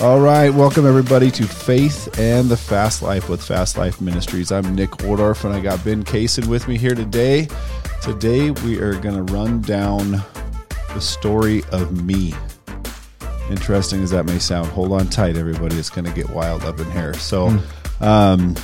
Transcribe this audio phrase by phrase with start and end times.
[0.00, 4.52] All right, welcome everybody to Faith and the Fast Life with Fast Life Ministries.
[4.52, 7.48] I'm Nick Ordorf, and I got Ben Kaysen with me here today.
[8.00, 10.22] Today we are going to run down
[10.94, 12.32] the story of me.
[13.50, 15.76] Interesting as that may sound, hold on tight, everybody.
[15.76, 17.14] It's going to get wild up in here.
[17.14, 17.58] So,
[18.00, 18.54] um,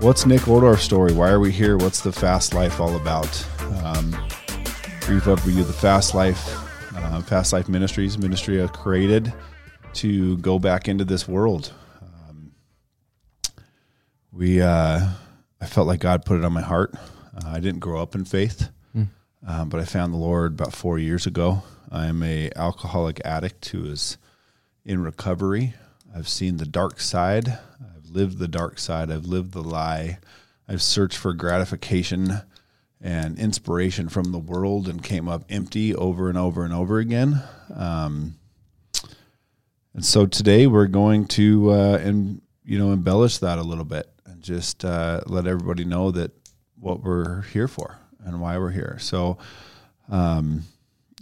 [0.00, 1.14] what's Nick Ordorf's story?
[1.14, 1.78] Why are we here?
[1.78, 3.42] What's the Fast Life all about?
[3.82, 4.10] Um,
[5.00, 6.54] brief overview of the Fast Life,
[6.94, 9.32] uh, Fast Life Ministries, ministry I created
[9.96, 11.72] to go back into this world.
[12.02, 12.52] Um,
[14.32, 15.08] we, uh,
[15.60, 16.94] I felt like God put it on my heart.
[16.94, 18.68] Uh, I didn't grow up in faith,
[19.46, 21.62] um, but I found the Lord about four years ago.
[21.90, 24.18] I'm a alcoholic addict who is
[24.84, 25.74] in recovery.
[26.14, 27.48] I've seen the dark side.
[27.48, 29.10] I've lived the dark side.
[29.10, 30.18] I've lived the lie.
[30.68, 32.40] I've searched for gratification
[33.00, 37.42] and inspiration from the world and came up empty over and over and over again.
[37.74, 38.36] Um,
[39.96, 44.06] and so today we're going to uh, and you know embellish that a little bit
[44.26, 46.32] and just uh, let everybody know that
[46.78, 48.98] what we're here for and why we're here.
[49.00, 49.38] So,
[50.10, 50.64] um,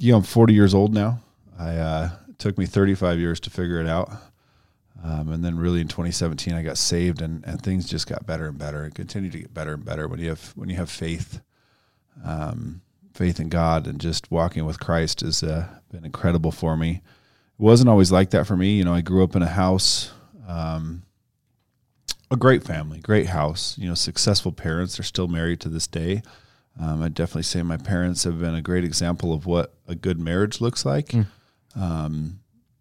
[0.01, 1.21] you know, I'm 40 years old now.
[1.57, 4.11] I uh, it took me 35 years to figure it out.
[5.05, 8.47] Um, and then really in 2017, I got saved, and, and things just got better
[8.47, 10.91] and better, and continue to get better and better when you have when you have
[10.91, 11.41] faith,
[12.25, 12.81] um,
[13.13, 17.03] faith in God, and just walking with Christ has uh, been incredible for me
[17.59, 18.77] it wasn't always like that for me.
[18.77, 20.13] You know, I grew up in a house,
[20.47, 21.03] um,
[22.31, 23.79] a great family, great house.
[23.79, 24.97] You know, successful parents.
[24.97, 26.23] They're still married to this day.
[26.81, 30.19] Um, I definitely say my parents have been a great example of what a good
[30.19, 31.09] marriage looks like.
[31.09, 31.27] Mm.
[31.77, 32.41] Um,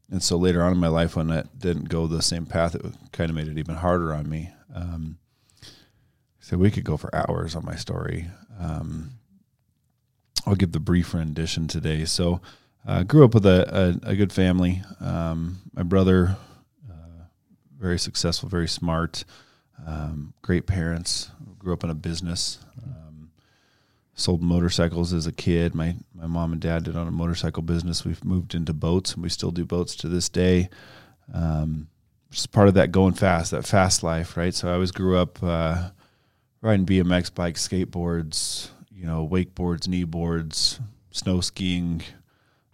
[0.09, 2.83] and so later on in my life, when that didn't go the same path, it
[3.11, 4.51] kind of made it even harder on me.
[4.73, 5.17] Um,
[6.39, 8.27] so we could go for hours on my story.
[8.59, 9.11] Um,
[10.45, 12.05] I'll give the brief rendition today.
[12.05, 12.41] So
[12.85, 14.81] uh, grew up with a, a, a good family.
[14.99, 16.37] Um, my brother,
[16.89, 17.23] uh,
[17.79, 19.23] very successful, very smart,
[19.85, 21.31] um, great parents.
[21.59, 22.59] Grew up in a business.
[22.83, 23.31] Um,
[24.15, 25.73] sold motorcycles as a kid.
[25.73, 28.03] My my mom and dad did on a motorcycle business.
[28.03, 30.69] We've moved into boats, and we still do boats to this day.
[31.33, 31.87] Um,
[32.31, 34.53] just part of that going fast, that fast life, right?
[34.53, 35.91] So I always grew up uh,
[36.61, 40.81] riding BMX bikes, skateboards, you know, wakeboards, kneeboards,
[41.11, 42.01] snow skiing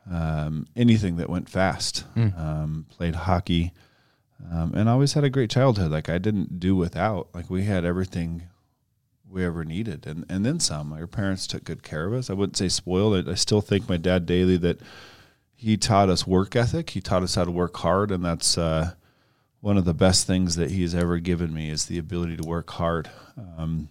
[0.10, 2.04] um, anything that went fast.
[2.16, 2.40] Mm.
[2.40, 3.72] Um, played hockey,
[4.52, 5.92] um, and always had a great childhood.
[5.92, 7.30] Like I didn't do without.
[7.34, 8.44] Like we had everything
[9.30, 10.94] we ever needed, and and then some.
[10.94, 12.30] Our parents took good care of us.
[12.30, 13.28] I wouldn't say spoiled.
[13.28, 14.80] I, I still think my dad daily that
[15.56, 16.92] he taught us work ethic.
[16.92, 18.94] He taught us how to work hard, and that's uh,
[19.62, 22.70] one of the best things that he's ever given me is the ability to work
[22.72, 23.10] hard.
[23.38, 23.90] Um,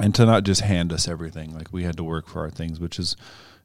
[0.00, 2.80] and to not just hand us everything like we had to work for our things
[2.80, 3.16] which is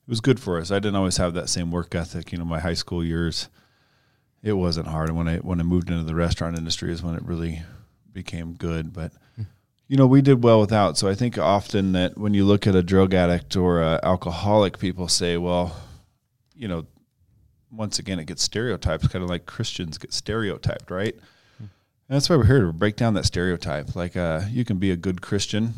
[0.08, 0.72] it was good for us.
[0.72, 2.32] I didn't always have that same work ethic.
[2.32, 3.50] You know, my high school years,
[4.44, 5.10] it wasn't hard.
[5.10, 7.64] And when I when I moved into the restaurant industry is when it really
[8.14, 8.94] became good.
[8.94, 9.12] But
[9.88, 10.98] you know, we did well without.
[10.98, 14.80] So I think often that when you look at a drug addict or a alcoholic,
[14.80, 15.76] people say, well,
[16.56, 16.86] you know,
[17.72, 21.16] once again, it gets stereotypes, kind of like Christians get stereotyped, right?
[22.08, 23.96] And that's why we're here to break down that stereotype.
[23.96, 25.74] Like, uh, you can be a good Christian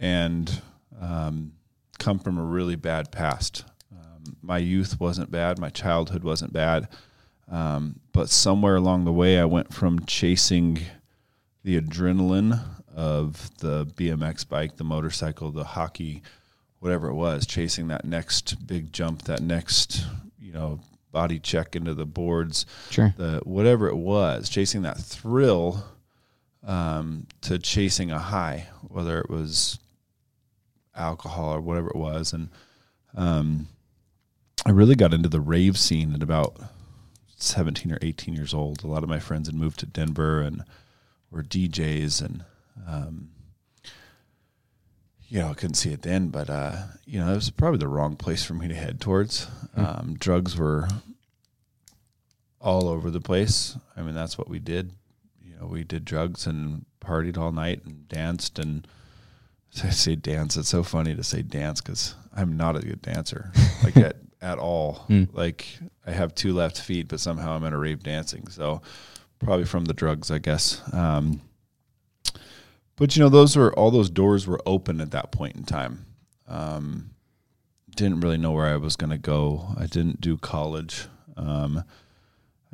[0.00, 0.60] and
[1.00, 1.52] um,
[1.98, 3.64] come from a really bad past.
[3.92, 6.88] Um, my youth wasn't bad, my childhood wasn't bad,
[7.50, 10.78] um, but somewhere along the way, I went from chasing
[11.64, 12.60] the adrenaline
[12.94, 16.22] of the BMX bike, the motorcycle, the hockey,
[16.80, 20.04] whatever it was, chasing that next big jump, that next
[20.38, 20.80] you know
[21.10, 23.14] body check into the boards, sure.
[23.16, 25.84] the whatever it was, chasing that thrill
[26.66, 29.78] um, to chasing a high, whether it was
[30.98, 32.48] alcohol or whatever it was, and
[33.16, 33.68] um,
[34.66, 36.56] I really got into the rave scene at about
[37.36, 38.82] seventeen or eighteen years old.
[38.82, 40.64] A lot of my friends had moved to Denver and
[41.30, 42.44] were DJs, and
[42.86, 43.30] um,
[45.28, 47.88] you know, I couldn't see it then, but uh, you know, it was probably the
[47.88, 49.46] wrong place for me to head towards.
[49.76, 49.98] Mm.
[50.00, 50.88] Um, drugs were
[52.60, 53.76] all over the place.
[53.96, 54.92] I mean, that's what we did.
[55.44, 58.86] You know, we did drugs and partied all night and danced and
[59.84, 60.56] I say dance.
[60.56, 63.52] It's so funny to say dance because I'm not a good dancer,
[63.84, 65.04] like at at all.
[65.08, 65.28] Mm.
[65.32, 65.66] Like
[66.06, 68.48] I have two left feet, but somehow I'm in a rave dancing.
[68.48, 68.82] So
[69.38, 70.80] probably from the drugs, I guess.
[70.92, 71.42] Um,
[72.96, 76.06] but you know, those were all those doors were open at that point in time.
[76.48, 77.10] Um,
[77.94, 79.74] didn't really know where I was going to go.
[79.76, 81.06] I didn't do college.
[81.36, 81.84] Um,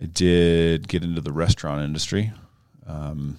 [0.00, 2.32] I did get into the restaurant industry.
[2.86, 3.38] Um,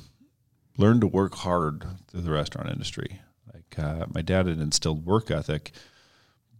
[0.77, 3.21] learned to work hard through the restaurant industry.
[3.69, 5.71] Like uh, my dad had instilled work ethic,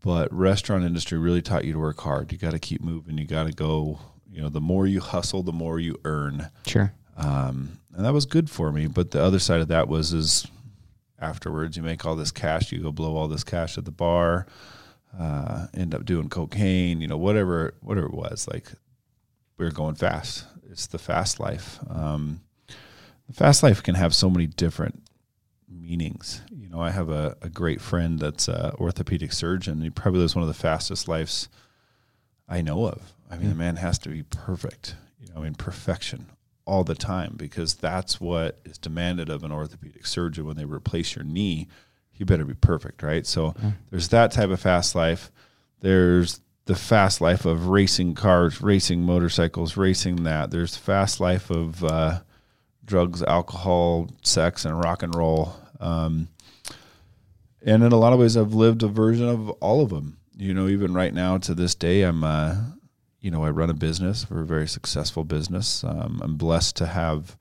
[0.03, 2.31] but restaurant industry really taught you to work hard.
[2.31, 3.17] You got to keep moving.
[3.17, 3.99] You got to go
[4.31, 6.49] You know, the more you hustle, the more you earn.
[6.65, 6.93] Sure.
[7.15, 8.87] Um, and that was good for me.
[8.87, 10.45] But the other side of that was is
[11.19, 14.45] afterwards you make all this cash, you go blow all this cash at the bar,
[15.17, 18.47] uh, end up doing cocaine, you know, whatever whatever it was.
[18.51, 18.73] Like
[19.57, 20.45] we were going fast.
[20.69, 21.79] It's the fast life.
[21.89, 22.41] Um,
[23.27, 25.01] the fast life can have so many different
[25.69, 26.41] meanings.
[26.75, 29.81] Know, I have a, a great friend that's an orthopedic surgeon.
[29.81, 31.47] He probably lives one of the fastest lives
[32.49, 33.13] I know of.
[33.31, 34.95] I mean, the man has to be perfect.
[35.21, 36.27] You know, I mean, perfection
[36.65, 41.15] all the time because that's what is demanded of an orthopedic surgeon when they replace
[41.15, 41.67] your knee.
[42.13, 43.25] You better be perfect, right?
[43.25, 43.55] So
[43.89, 45.31] there's that type of fast life.
[45.79, 50.51] There's the fast life of racing cars, racing motorcycles, racing that.
[50.51, 52.19] There's the fast life of uh,
[52.83, 55.55] drugs, alcohol, sex, and rock and roll.
[55.79, 56.27] Um,
[57.63, 60.17] and in a lot of ways, I've lived a version of all of them.
[60.37, 62.55] You know, even right now to this day, I'm, uh,
[63.21, 64.29] you know, I run a business.
[64.29, 65.83] We're a very successful business.
[65.83, 67.37] Um, I'm blessed to have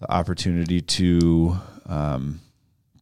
[0.00, 1.56] the opportunity to
[1.86, 2.40] um,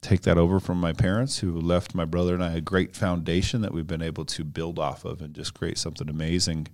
[0.00, 3.62] take that over from my parents, who left my brother and I a great foundation
[3.62, 6.68] that we've been able to build off of and just create something amazing.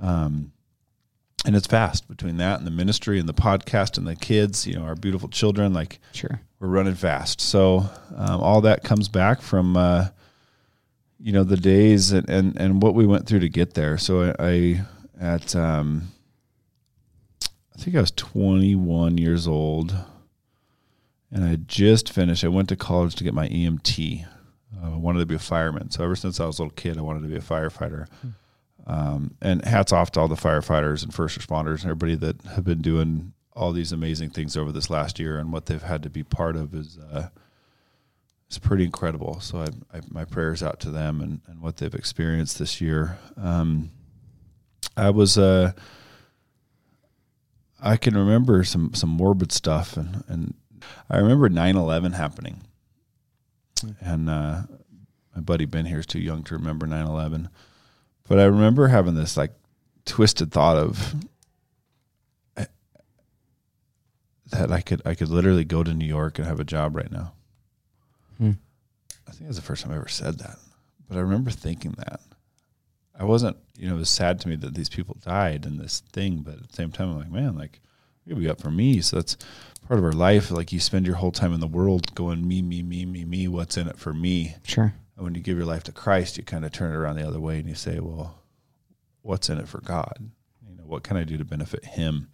[0.00, 0.52] Um,
[1.44, 4.74] and it's fast between that and the ministry and the podcast and the kids, you
[4.74, 5.72] know, our beautiful children.
[5.72, 6.40] Like, Sure.
[6.60, 7.40] we're running fast.
[7.40, 10.08] So um, all that comes back from uh,
[11.18, 13.98] you know the days and, and and what we went through to get there.
[13.98, 14.84] So I, I
[15.20, 16.08] at um,
[17.44, 19.94] I think I was 21 years old,
[21.30, 22.44] and I just finished.
[22.44, 24.26] I went to college to get my EMT.
[24.82, 25.90] Uh, I wanted to be a fireman.
[25.90, 28.06] So ever since I was a little kid, I wanted to be a firefighter.
[28.86, 32.64] Um, and hats off to all the firefighters and first responders and everybody that have
[32.64, 36.10] been doing all these amazing things over this last year and what they've had to
[36.10, 37.28] be part of is uh,
[38.50, 39.40] is pretty incredible.
[39.40, 43.18] So I, I, my prayers out to them and, and what they've experienced this year.
[43.36, 43.90] Um,
[44.96, 45.72] I was uh,
[47.80, 50.54] I can remember some some morbid stuff and and
[51.08, 52.62] I remember 9/11 happening.
[54.00, 54.62] And uh,
[55.34, 57.48] my buddy Ben here is too young to remember 9/11.
[58.32, 59.52] But I remember having this like
[60.06, 61.16] twisted thought of
[62.56, 62.64] eh,
[64.46, 67.12] that I could I could literally go to New York and have a job right
[67.12, 67.34] now.
[68.38, 68.52] Hmm.
[69.28, 70.56] I think that's the first time I ever said that.
[71.06, 72.20] But I remember thinking that.
[73.20, 76.00] I wasn't, you know, it was sad to me that these people died in this
[76.14, 77.80] thing, but at the same time I'm like, man, like
[78.26, 79.02] it'll be up for me.
[79.02, 79.36] So that's
[79.86, 80.50] part of our life.
[80.50, 83.46] Like you spend your whole time in the world going me, me, me, me, me,
[83.46, 84.56] what's in it for me?
[84.64, 84.94] Sure.
[85.22, 87.24] And when you give your life to Christ, you kind of turn it around the
[87.24, 88.42] other way and you say, well,
[89.20, 90.32] what's in it for God?
[90.68, 92.28] You know, what can I do to benefit Him?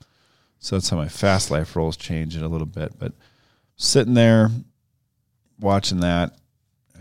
[0.59, 2.99] So that's how my fast life roles change in a little bit.
[2.99, 3.13] But
[3.77, 4.49] sitting there
[5.61, 6.39] watching that,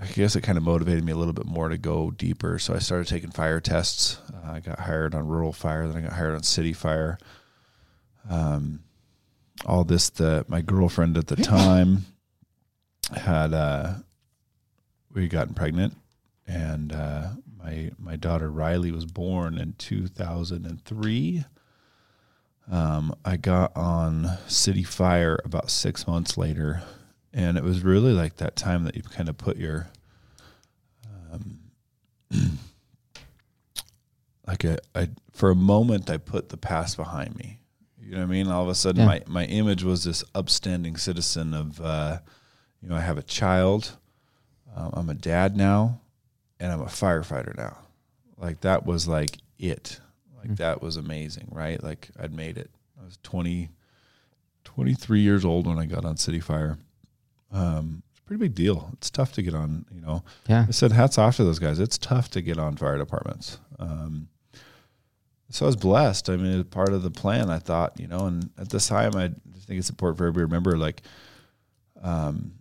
[0.02, 2.60] I guess it kind of motivated me a little bit more to go deeper.
[2.60, 4.20] So I started taking fire tests.
[4.34, 7.18] Uh, I got hired on rural fire, then I got hired on city fire.
[8.30, 8.84] Um,
[9.66, 12.08] all this, the my girlfriend at the time
[13.16, 13.94] had uh,
[15.18, 15.96] we gotten pregnant,
[16.46, 21.44] and uh, my my daughter Riley was born in two thousand and three.
[22.70, 26.84] Um, I got on City Fire about six months later,
[27.34, 29.88] and it was really like that time that you kind of put your,
[31.32, 31.60] um,
[34.48, 37.60] like a, I for a moment I put the past behind me.
[38.02, 38.48] You know what I mean?
[38.48, 39.08] All of a sudden, Yeah.
[39.08, 42.20] my my image was this upstanding citizen of, uh,
[42.82, 43.98] you know, I have a child,
[44.78, 46.00] um, I'm a dad now,
[46.60, 47.78] and I'm a firefighter now.
[48.38, 50.00] Like that was like it.
[50.38, 50.58] Like Mm.
[50.58, 51.82] that was amazing, right?
[51.84, 52.70] Like I'd made it.
[53.02, 53.70] I was 20,
[54.64, 56.78] 23 years old when I got on City Fire.
[57.52, 58.90] Um, it's a pretty big deal.
[58.94, 60.24] It's tough to get on, you know.
[60.48, 60.66] Yeah.
[60.68, 61.80] I said hats off to those guys.
[61.80, 63.58] It's tough to get on fire departments.
[63.80, 64.28] Um,
[65.50, 66.30] so I was blessed.
[66.30, 67.50] I mean, it was part of the plan.
[67.50, 70.42] I thought, you know, and at this time, I just think it's important for everybody
[70.42, 71.02] to remember, like,
[72.04, 72.52] um,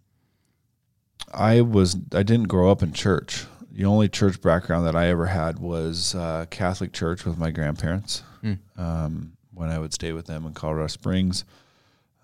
[1.32, 3.44] I was I didn't grow up in church.
[3.70, 8.22] The only church background that I ever had was uh, Catholic church with my grandparents.
[8.40, 8.54] Hmm.
[8.78, 11.44] Um, when I would stay with them in Colorado Springs,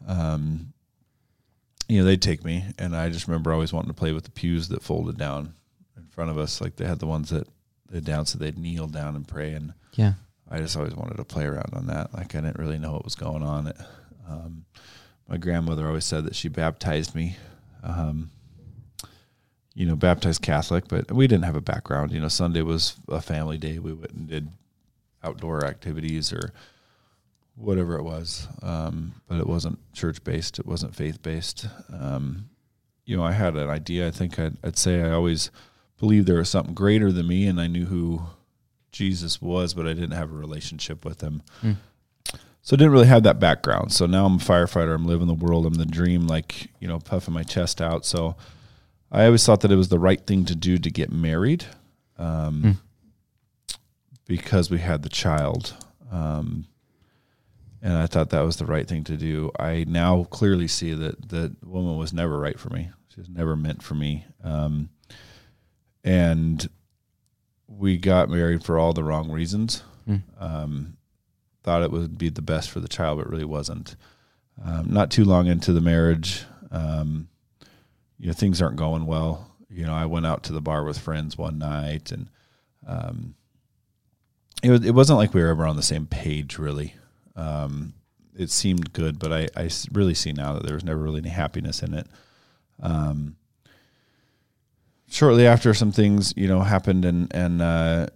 [0.07, 0.73] um,
[1.89, 4.31] you know, they'd take me, and I just remember always wanting to play with the
[4.31, 5.55] pews that folded down
[5.97, 6.61] in front of us.
[6.61, 7.47] Like they had the ones that
[7.91, 10.15] they down, so they'd kneel down and pray, and Yeah.
[10.51, 12.13] I just always wanted to play around on that.
[12.13, 13.69] Like I didn't really know what was going on.
[13.69, 13.77] It,
[14.29, 14.65] um,
[15.29, 17.37] my grandmother always said that she baptized me.
[17.83, 18.31] Um,
[19.75, 22.13] you know, baptized Catholic, but we didn't have a background.
[22.13, 23.79] You know, Sunday was a family day.
[23.79, 24.49] We went and did
[25.25, 26.53] outdoor activities or
[27.55, 30.59] whatever it was, um, but it wasn't church based.
[30.59, 31.67] It wasn't faith based.
[31.93, 32.49] Um,
[33.05, 34.09] you know, I had an idea.
[34.09, 35.51] I think I'd, I'd say I always
[35.99, 38.23] believed there was something greater than me, and I knew who
[38.91, 41.43] Jesus was, but I didn't have a relationship with him.
[41.63, 41.77] Mm.
[42.63, 43.93] So I didn't really have that background.
[43.93, 44.95] So now I'm a firefighter.
[44.95, 45.67] I'm living the world.
[45.67, 48.07] I'm the dream, like, you know, puffing my chest out.
[48.07, 48.37] So
[49.13, 51.67] I always thought that it was the right thing to do to get married
[52.19, 53.77] um, Mm.
[54.27, 55.75] because we had the child.
[56.11, 56.67] Um,
[57.83, 59.51] and I thought that was the right thing to do.
[59.59, 62.91] I now clearly see that that woman was never right for me.
[63.09, 64.25] She was never meant for me.
[64.43, 64.89] Um,
[66.05, 66.69] and
[67.67, 69.83] we got married for all the wrong reasons.
[70.09, 70.23] Mm.
[70.39, 70.97] Um,
[71.63, 73.97] thought it would be the best for the child, but really wasn't.
[74.65, 77.29] Um, not too long into the marriage, um,
[78.23, 79.51] you know, things aren't going well.
[79.69, 82.29] You know, I went out to the bar with friends one night, and
[82.87, 83.35] um,
[84.63, 86.95] it was, it wasn't like we were ever on the same page, really.
[87.35, 87.95] Um,
[88.39, 91.31] it seemed good, but I I really see now that there was never really any
[91.31, 92.07] happiness in it.
[92.81, 93.35] Um,
[95.11, 98.07] shortly after some things, you know, happened and, and, uh,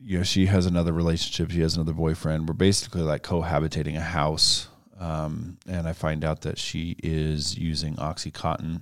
[0.00, 1.52] you know, she has another relationship.
[1.52, 2.48] She has another boyfriend.
[2.48, 4.68] We're basically like cohabitating a house.
[4.98, 8.80] Um, and I find out that she is using Oxycontin.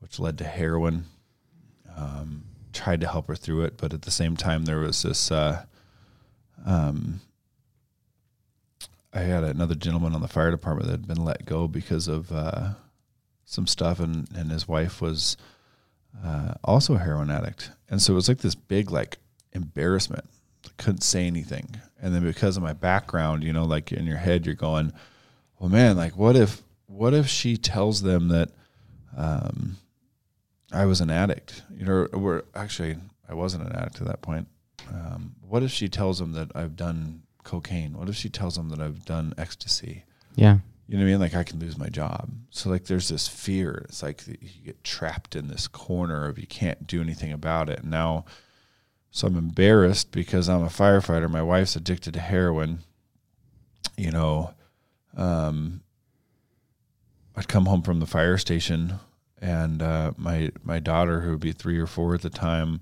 [0.00, 1.04] Which led to heroin.
[1.96, 5.30] Um, tried to help her through it, but at the same time, there was this,
[5.30, 5.64] uh,
[6.64, 7.20] um,
[9.12, 12.30] I had another gentleman on the fire department that had been let go because of
[12.30, 12.70] uh,
[13.44, 15.36] some stuff, and and his wife was
[16.24, 19.18] uh, also a heroin addict, and so it was like this big like
[19.52, 20.24] embarrassment.
[20.64, 24.18] I couldn't say anything, and then because of my background, you know, like in your
[24.18, 24.92] head, you're going,
[25.58, 28.50] "Well, man, like what if what if she tells them that
[29.16, 29.76] um,
[30.72, 31.62] I was an addict?
[31.74, 32.96] You know, or actually
[33.28, 34.48] I wasn't an addict at that point.
[34.88, 37.96] Um, what if she tells him that I've done cocaine?
[37.96, 40.04] What if she tells him that I've done ecstasy?
[40.34, 40.58] Yeah.
[40.88, 41.20] You know what I mean?
[41.20, 42.30] Like I can lose my job.
[42.50, 43.84] So like there's this fear.
[43.88, 47.80] It's like you get trapped in this corner of you can't do anything about it.
[47.80, 48.24] And now,
[49.12, 51.30] so I'm embarrassed because I'm a firefighter.
[51.30, 52.80] My wife's addicted to heroin.
[53.96, 54.54] You know,
[55.16, 55.82] um,
[57.36, 58.94] I'd come home from the fire station,
[59.40, 62.80] and uh, my my daughter, who would be three or four at the time,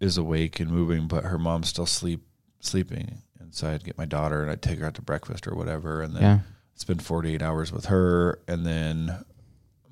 [0.00, 2.22] is awake and moving, but her mom's still sleep
[2.60, 3.22] sleeping.
[3.40, 6.02] And so I'd get my daughter and I'd take her out to breakfast or whatever,
[6.02, 6.38] and then Yeah.
[6.74, 9.24] spend 48 hours with her and then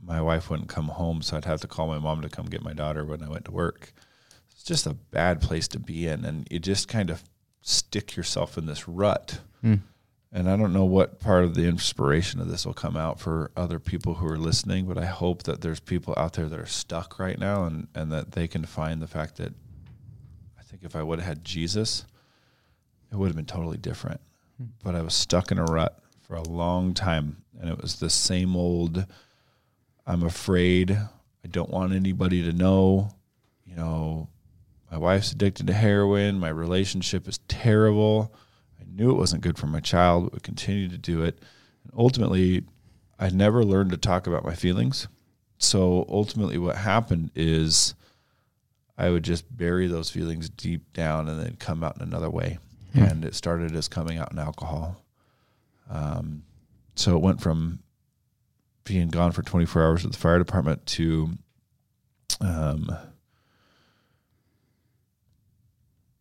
[0.03, 2.63] my wife wouldn't come home so i'd have to call my mom to come get
[2.63, 3.93] my daughter when i went to work
[4.53, 7.25] it's just a bad place to be in and you just kind of
[7.61, 9.81] stick yourself in this rut Mm.
[10.33, 13.51] And i don't know what part of the inspiration of this will come out for
[13.57, 16.67] other people who are listening but i hope that there's people out there that are
[16.67, 19.55] stuck right now and, and that they can find the fact that
[20.59, 22.05] i think if i would have had jesus
[23.11, 24.21] it would have been totally different.
[24.59, 24.67] Hmm.
[24.83, 28.11] But i was stuck in a rut for a long time and it was the
[28.11, 29.07] same old
[30.07, 30.91] i'm afraid.
[30.91, 33.11] I don't want anybody to know.
[33.65, 34.29] You know
[34.91, 36.39] my wife's addicted to heroin.
[36.39, 38.35] My relationship is terrible
[38.81, 41.39] i knew it wasn't good for my child but would continue to do it.
[41.85, 42.65] And ultimately
[43.19, 45.09] i never learned to talk about my feelings.
[45.59, 47.95] So ultimately what happened is
[48.99, 52.59] i would just bury those feelings deep down and then come out in another way.
[52.97, 53.03] Hmm.
[53.03, 55.03] and it started as coming out in alcohol.
[55.91, 56.45] Um,
[56.95, 57.81] so it went from
[58.85, 61.31] being gone for 24 hours with the fire department to,
[62.41, 62.97] um,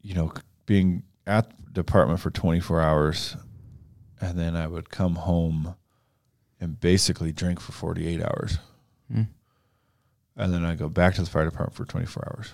[0.02, 0.34] you know,
[0.66, 3.36] being at the department for 24 hours.
[4.22, 5.76] And then I would come home
[6.60, 8.58] and basically drink for 48 hours.
[9.12, 9.28] Mm.
[10.38, 12.52] And then I go back to the fire department for 24 hours.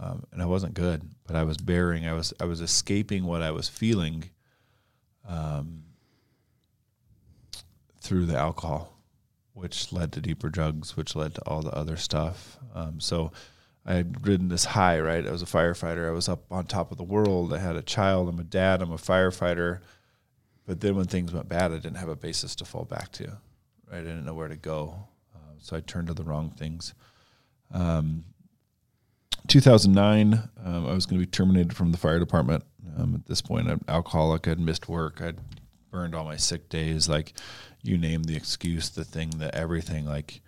[0.00, 3.42] Um, and I wasn't good, but I was bearing, I was, I was escaping what
[3.42, 4.30] I was feeling.
[5.28, 5.84] Um,
[8.02, 8.98] through the alcohol,
[9.54, 12.58] which led to deeper drugs, which led to all the other stuff.
[12.74, 13.32] Um, so
[13.84, 15.26] I had ridden this high, right?
[15.26, 16.06] I was a firefighter.
[16.06, 17.52] I was up on top of the world.
[17.52, 18.28] I had a child.
[18.28, 18.80] I'm a dad.
[18.80, 19.80] I'm a firefighter.
[20.66, 23.24] But then when things went bad, I didn't have a basis to fall back to.
[23.90, 23.98] Right?
[23.98, 25.08] I didn't know where to go.
[25.34, 26.94] Uh, so I turned to the wrong things.
[27.72, 28.24] Um,
[29.48, 32.64] 2009, um, I was going to be terminated from the fire department.
[32.96, 34.46] Um, at this point, I'm alcoholic.
[34.46, 35.20] I'd missed work.
[35.20, 35.38] I'd
[35.90, 37.08] burned all my sick days.
[37.08, 37.32] Like,
[37.82, 40.06] you name the excuse, the thing, the everything.
[40.06, 40.40] Like,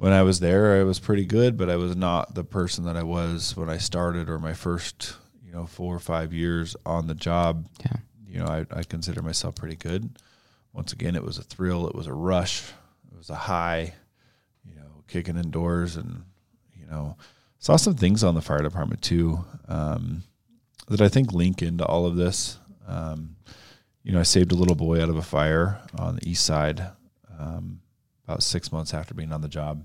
[0.00, 2.96] when I was there, I was pretty good, but I was not the person that
[2.96, 5.14] I was when I started or my first,
[5.44, 7.68] you know, four or five years on the job.
[7.84, 7.98] Yeah.
[8.26, 10.18] You know, I, I consider myself pretty good.
[10.72, 11.86] Once again, it was a thrill.
[11.86, 12.70] It was a rush.
[13.12, 13.92] It was a high,
[14.64, 16.24] you know, kicking indoors and,
[16.74, 17.18] you know,
[17.58, 20.22] saw some things on the fire department too um,
[20.88, 22.58] that I think link into all of this.
[22.88, 23.36] Um,
[24.02, 26.86] you know, I saved a little boy out of a fire on the east side
[27.38, 27.82] um,
[28.26, 29.84] about six months after being on the job.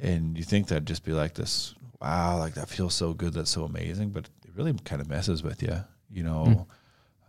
[0.00, 3.32] And you think that'd just be like this wow, like that feels so good.
[3.32, 4.10] That's so amazing.
[4.10, 6.66] But it really kind of messes with you, you know.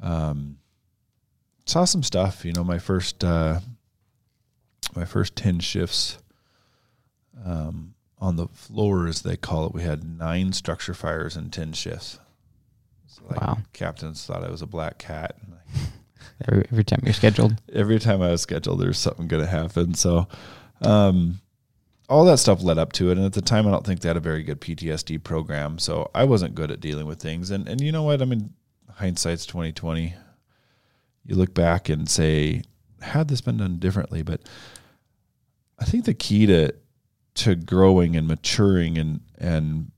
[0.01, 0.07] Mm.
[0.07, 0.57] Um,
[1.65, 3.59] saw some stuff, you know, my first, uh,
[4.95, 6.19] my first 10 shifts,
[7.45, 11.73] um, on the floor, as they call it, we had nine structure fires in 10
[11.73, 12.19] shifts.
[13.07, 13.57] So like wow.
[13.73, 15.37] Captains thought I was a black cat.
[16.47, 17.61] every, every time you're scheduled.
[17.73, 19.93] Every time I was scheduled, there's something going to happen.
[19.93, 20.27] So,
[20.81, 21.39] um,
[22.07, 23.17] all that stuff led up to it.
[23.17, 25.79] And at the time, I don't think they had a very good PTSD program.
[25.79, 27.51] So I wasn't good at dealing with things.
[27.51, 28.21] And, and you know what?
[28.21, 28.53] I mean,
[28.89, 30.13] hindsight's 2020.
[31.25, 32.63] You look back and say,
[33.01, 34.21] had this been done differently?
[34.21, 34.41] But
[35.79, 36.73] I think the key to,
[37.35, 39.91] to growing and maturing and, and,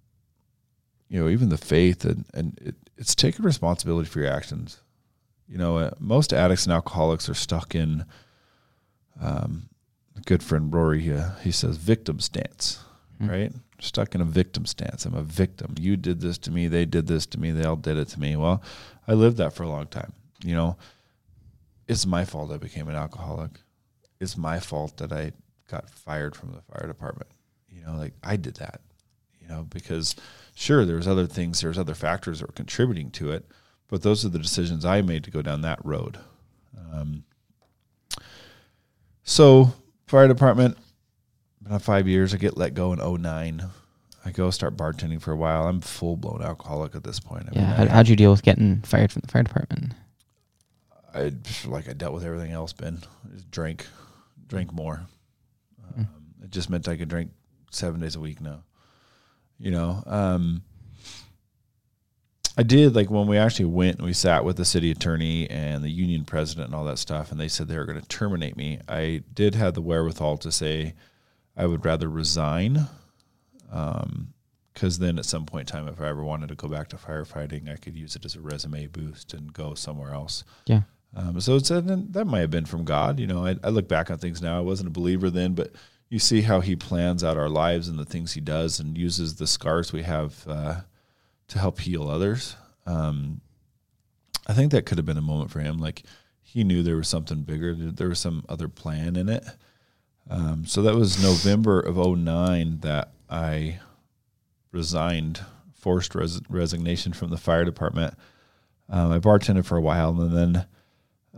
[1.09, 4.81] you know, even the faith and, and it, it's taking responsibility for your actions.
[5.47, 8.05] You know, uh, most addicts and alcoholics are stuck in,
[9.21, 9.69] um,
[10.25, 12.83] good friend Rory, uh, he says victim stance,
[13.21, 13.29] mm-hmm.
[13.29, 13.51] right?
[13.79, 15.05] Stuck in a victim stance.
[15.05, 15.75] I'm a victim.
[15.79, 16.67] You did this to me.
[16.67, 17.51] They did this to me.
[17.51, 18.35] They all did it to me.
[18.35, 18.61] Well,
[19.07, 20.13] I lived that for a long time.
[20.43, 20.77] You know,
[21.87, 23.51] it's my fault I became an alcoholic.
[24.19, 25.31] It's my fault that I
[25.69, 27.29] got fired from the fire department.
[27.69, 28.81] You know, like I did that.
[29.41, 30.15] You know, because
[30.55, 33.45] sure, there was other things, there was other factors that were contributing to it,
[33.87, 36.17] but those are the decisions I made to go down that road.
[36.77, 37.23] Um,
[39.23, 39.73] so
[40.07, 40.77] fire department.
[41.61, 42.33] Been five years.
[42.33, 43.63] I get let go in 09.
[44.25, 45.67] I go start bartending for a while.
[45.67, 47.47] I'm full blown alcoholic at this point.
[47.47, 47.77] I yeah.
[47.77, 49.93] Mean, how, how'd you deal with getting fired from the fire department?
[51.13, 51.31] I
[51.65, 52.73] like I dealt with everything else.
[52.73, 52.99] Ben
[53.49, 53.87] drink,
[54.47, 55.07] drink more.
[55.97, 55.99] Mm.
[55.99, 56.07] Um,
[56.43, 57.31] it just meant I could drink
[57.71, 58.63] seven days a week now.
[59.59, 60.63] You know, um,
[62.59, 65.83] I did like when we actually went and we sat with the city attorney and
[65.83, 68.57] the union president and all that stuff, and they said they were going to terminate
[68.57, 68.79] me.
[68.87, 70.95] I did have the wherewithal to say
[71.55, 72.87] I would rather resign,
[73.61, 74.33] because um,
[75.05, 77.71] then at some point in time, if I ever wanted to go back to firefighting,
[77.71, 80.43] I could use it as a resume boost and go somewhere else.
[80.65, 80.81] Yeah.
[81.15, 83.19] Um, so it's, that might have been from God.
[83.19, 84.57] You know, I, I look back on things now.
[84.57, 85.73] I wasn't a believer then, but
[86.09, 89.35] you see how He plans out our lives and the things He does, and uses
[89.35, 90.43] the scars we have.
[90.47, 90.81] Uh,
[91.49, 92.55] to help heal others.
[92.85, 93.41] Um,
[94.47, 95.77] I think that could have been a moment for him.
[95.77, 96.03] Like
[96.41, 97.73] he knew there was something bigger.
[97.75, 99.43] There was some other plan in it.
[100.29, 103.79] Um, so that was November of 09 that I
[104.71, 105.41] resigned,
[105.73, 108.13] forced res- resignation from the fire department.
[108.89, 110.65] Um, I bartended for a while, and then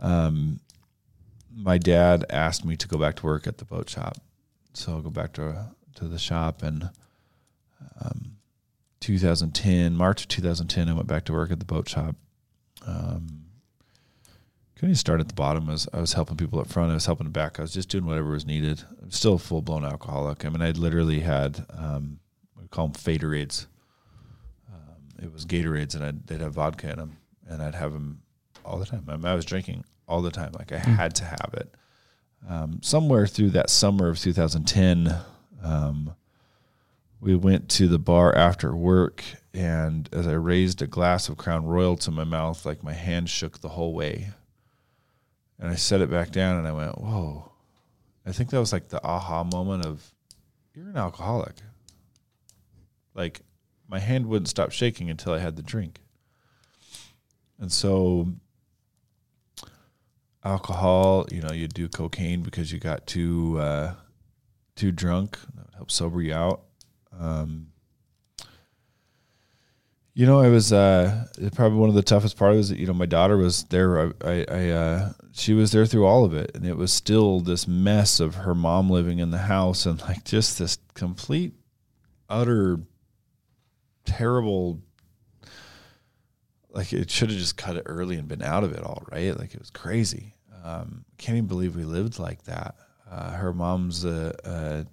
[0.00, 0.60] um,
[1.54, 4.18] my dad asked me to go back to work at the boat shop.
[4.72, 6.90] So I'll go back to to the shop, and
[8.00, 8.36] um,
[9.00, 12.16] 2010, March of 2010, I went back to work at the boat shop.
[12.86, 13.46] Um,
[14.74, 15.68] couldn't even start at the bottom.
[15.68, 16.90] I was, I was helping people up front.
[16.90, 17.58] I was helping the back.
[17.58, 18.82] I was just doing whatever was needed.
[19.02, 20.44] I'm still a full blown alcoholic.
[20.44, 22.18] I mean, I literally had, um,
[22.58, 23.66] we call them Faderades.
[24.72, 28.22] Um, it was Gatorades, and I'd, they'd have vodka in them, and I'd have them
[28.64, 29.04] all the time.
[29.08, 30.52] I, mean, I was drinking all the time.
[30.52, 30.96] Like I mm.
[30.96, 31.74] had to have it.
[32.48, 35.14] Um, somewhere through that summer of 2010,
[35.62, 36.14] um,
[37.20, 41.66] we went to the bar after work and as i raised a glass of crown
[41.66, 44.30] royal to my mouth like my hand shook the whole way.
[45.58, 47.52] And i set it back down and i went whoa.
[48.24, 50.12] I think that was like the aha moment of
[50.74, 51.56] you're an alcoholic.
[53.14, 53.40] Like
[53.88, 56.00] my hand wouldn't stop shaking until i had the drink.
[57.58, 58.28] And so
[60.42, 63.94] alcohol you know you do cocaine because you got too uh,
[64.76, 65.38] too drunk.
[65.54, 66.62] That would help sober you out
[67.18, 67.70] um,
[70.14, 72.56] you know, it was uh, probably one of the toughest parts.
[72.56, 74.12] Was that, you know my daughter was there.
[74.22, 77.68] I, I, uh, she was there through all of it, and it was still this
[77.68, 81.54] mess of her mom living in the house and like just this complete,
[82.28, 82.80] utter,
[84.04, 84.82] terrible.
[86.72, 89.36] Like it should have just cut it early and been out of it all, right?
[89.38, 90.34] Like it was crazy.
[90.62, 92.74] Um, can't even believe we lived like that.
[93.10, 94.84] Uh, her mom's uh, uh,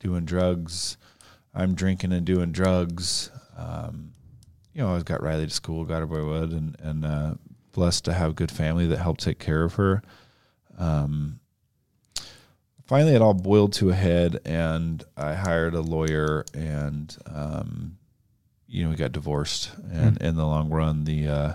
[0.00, 0.96] doing drugs
[1.54, 3.30] I'm drinking and doing drugs.
[3.56, 4.12] Um,
[4.72, 7.34] you know, I've got Riley to school, got her where I would, and and uh,
[7.72, 10.02] blessed to have a good family that helped take care of her.
[10.78, 11.40] Um,
[12.86, 17.98] finally, it all boiled to a head, and I hired a lawyer, and um,
[18.66, 19.70] you know, we got divorced.
[19.92, 20.22] And mm.
[20.22, 21.54] in the long run, the uh,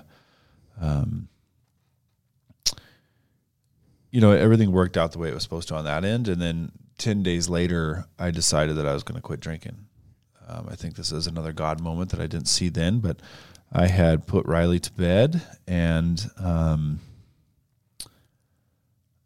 [0.79, 1.27] um,
[4.11, 6.41] you know, everything worked out the way it was supposed to on that end, and
[6.41, 9.86] then 10 days later, I decided that I was going to quit drinking.
[10.47, 13.19] Um, I think this is another God moment that I didn't see then, but
[13.71, 16.99] I had put Riley to bed and um,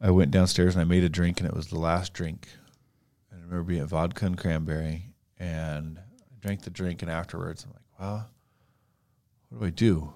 [0.01, 2.47] I went downstairs and I made a drink and it was the last drink.
[3.31, 7.99] I remember being vodka and cranberry and I drank the drink, and afterwards, I'm like,
[7.99, 8.29] well,
[9.49, 10.13] what do I do?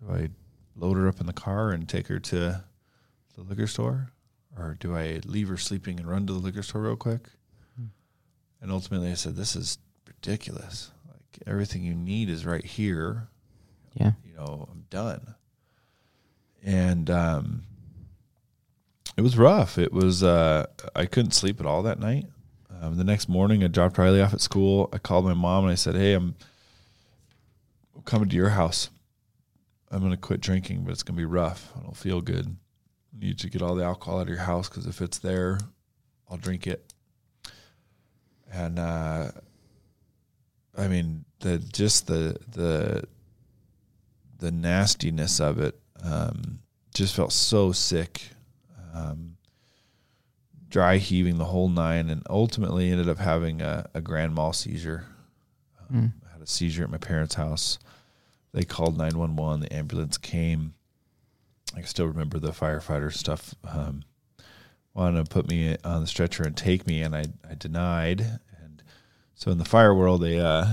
[0.00, 0.28] Do I
[0.74, 2.64] load her up in the car and take her to
[3.36, 4.10] the liquor store,
[4.56, 7.28] or do I leave her sleeping and run to the liquor store real quick?
[7.76, 7.88] Hmm.
[8.62, 9.78] And ultimately, I said, this is
[10.24, 10.90] ridiculous.
[11.08, 13.28] Like everything you need is right here.
[13.94, 14.12] Yeah.
[14.24, 15.34] You know, I'm done.
[16.62, 17.62] And um,
[19.16, 19.78] it was rough.
[19.78, 22.26] It was uh, I couldn't sleep at all that night.
[22.80, 24.88] Um, the next morning, I dropped Riley off at school.
[24.92, 26.34] I called my mom and I said, "Hey, I'm
[28.04, 28.90] coming to your house.
[29.90, 31.70] I'm going to quit drinking, but it's going to be rough.
[31.78, 32.46] I don't feel good.
[32.46, 35.18] I need you to get all the alcohol out of your house because if it's
[35.18, 35.60] there,
[36.28, 36.92] I'll drink it."
[38.50, 39.30] And uh,
[40.76, 43.04] I mean, the just the the
[44.38, 46.58] the nastiness of it um,
[46.94, 48.22] just felt so sick.
[48.92, 49.36] Um,
[50.68, 55.04] dry heaving the whole nine, and ultimately ended up having a, a grand mal seizure.
[55.80, 56.12] Um, Mm.
[56.28, 57.78] I had a seizure at my parents' house.
[58.52, 59.60] They called 911.
[59.60, 60.74] The ambulance came.
[61.76, 63.54] I still remember the firefighter stuff.
[63.64, 64.02] Um,
[64.94, 68.40] wanted to put me on the stretcher and take me, and I, I denied.
[69.34, 70.66] So in the fire world, they uh,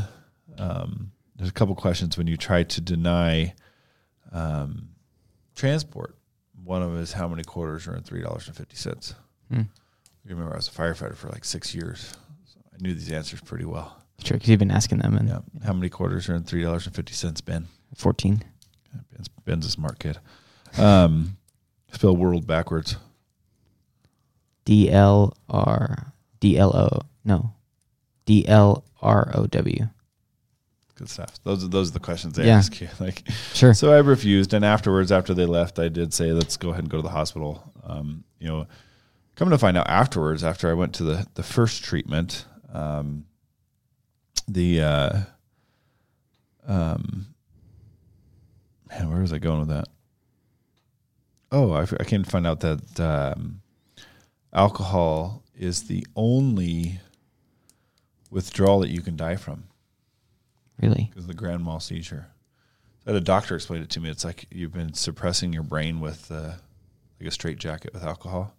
[0.58, 3.54] um, there's a couple questions when you try to deny
[4.32, 4.90] um,
[5.56, 6.16] transport.
[6.64, 9.16] One of them is how many quarters are in three dollars and fifty cents.
[9.52, 9.68] Mm.
[10.24, 12.14] You remember I was a firefighter for like six years,
[12.46, 13.98] so I knew these answers pretty well.
[14.24, 16.86] Sure, because you've been asking them, and Yeah, how many quarters are in three dollars
[16.86, 17.68] and fifty cents, Ben?
[17.96, 18.44] 14.
[19.12, 20.18] Ben's, Ben's a smart kid.
[20.78, 21.38] Um,
[21.92, 22.96] spell world backwards.
[24.64, 27.54] D L R D L O no
[28.32, 29.88] D L R O W.
[30.96, 31.38] Good stuff.
[31.44, 32.58] Those are those are the questions they Yeah.
[32.60, 32.88] ask you.
[33.00, 33.74] Like, Sure.
[33.74, 36.90] so I refused, and afterwards, after they left, I did say, "Let's go ahead and
[36.90, 38.68] go to the hospital." Um, you know,
[39.36, 43.26] coming to find out afterwards, after I went to the the first treatment, um,
[44.48, 45.20] the uh,
[46.68, 47.28] um,
[48.90, 49.88] man, where was I going with that?
[51.52, 53.62] Oh, I came to find out that um,
[54.54, 57.00] alcohol is the only
[58.32, 59.66] withdrawal that you can die from
[60.82, 61.10] Really?
[61.12, 62.28] because the grand mal seizure.
[63.06, 64.10] I had a doctor explain it to me.
[64.10, 66.54] It's like you've been suppressing your brain with uh,
[67.20, 68.56] like a straight jacket with alcohol,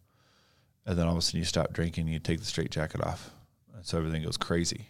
[0.85, 3.01] and then all of a sudden you stop drinking, and you take the straight jacket
[3.05, 3.31] off,
[3.75, 4.89] and so everything goes crazy.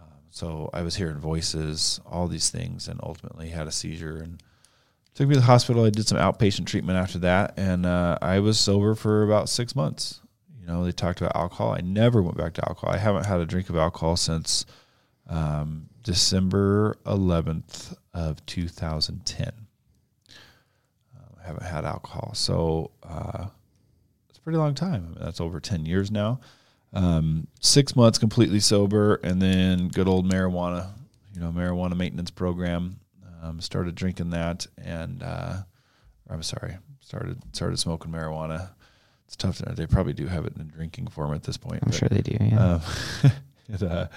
[0.00, 4.42] Um, so I was hearing voices, all these things, and ultimately had a seizure and
[5.14, 5.84] took me to the hospital.
[5.84, 9.76] I did some outpatient treatment after that, and uh, I was sober for about six
[9.76, 10.20] months.
[10.62, 11.74] You know, they talked about alcohol.
[11.76, 12.94] I never went back to alcohol.
[12.94, 14.64] I haven't had a drink of alcohol since
[15.28, 19.50] um, December 11th of 2010.
[20.30, 20.32] Uh,
[21.42, 23.46] I haven't had alcohol, so uh,
[24.28, 24.94] it's a pretty long time.
[24.94, 26.38] I mean, that's over 10 years now.
[26.92, 30.92] Um, six months completely sober, and then good old marijuana,
[31.34, 33.00] you know, marijuana maintenance program.
[33.42, 35.56] Um, started drinking that, and uh,
[36.30, 38.70] I'm sorry, started started smoking marijuana.
[39.32, 39.56] It's tough.
[39.58, 41.80] To, they probably do have it in a drinking form at this point.
[41.82, 42.36] I'm but- sure they do.
[42.38, 42.74] Yeah.
[42.74, 43.32] um,
[43.70, 44.08] it, uh,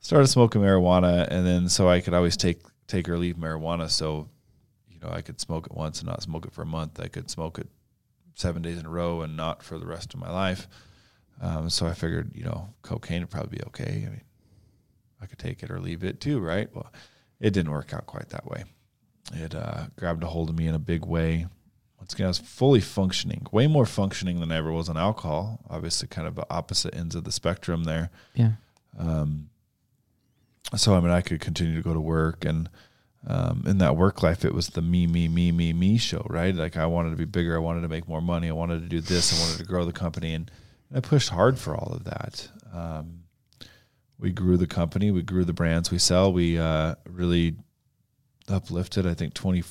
[0.00, 3.88] started smoking marijuana, and then so I could always take take or leave marijuana.
[3.88, 4.28] So,
[4.88, 6.98] you know, I could smoke it once and not smoke it for a month.
[6.98, 7.68] I could smoke it
[8.34, 10.66] seven days in a row and not for the rest of my life.
[11.40, 14.04] Um, so I figured, you know, cocaine would probably be okay.
[14.04, 14.20] I mean,
[15.22, 16.68] I could take it or leave it too, right?
[16.74, 16.92] Well,
[17.38, 18.64] it didn't work out quite that way.
[19.32, 21.46] It uh, grabbed a hold of me in a big way.
[22.10, 25.60] Once again, I was fully functioning, way more functioning than I ever was on alcohol.
[25.70, 28.10] Obviously, kind of opposite ends of the spectrum there.
[28.34, 28.54] yeah.
[28.98, 29.50] Um,
[30.74, 32.68] so I mean, I could continue to go to work, and
[33.28, 36.52] um, in that work life, it was the me, me, me, me, me show, right?
[36.52, 38.88] Like I wanted to be bigger, I wanted to make more money, I wanted to
[38.88, 40.50] do this, I wanted to grow the company, and,
[40.88, 42.48] and I pushed hard for all of that.
[42.74, 43.22] Um,
[44.18, 47.54] we grew the company, we grew the brands we sell, we uh, really
[48.48, 49.06] uplifted.
[49.06, 49.62] I think twenty.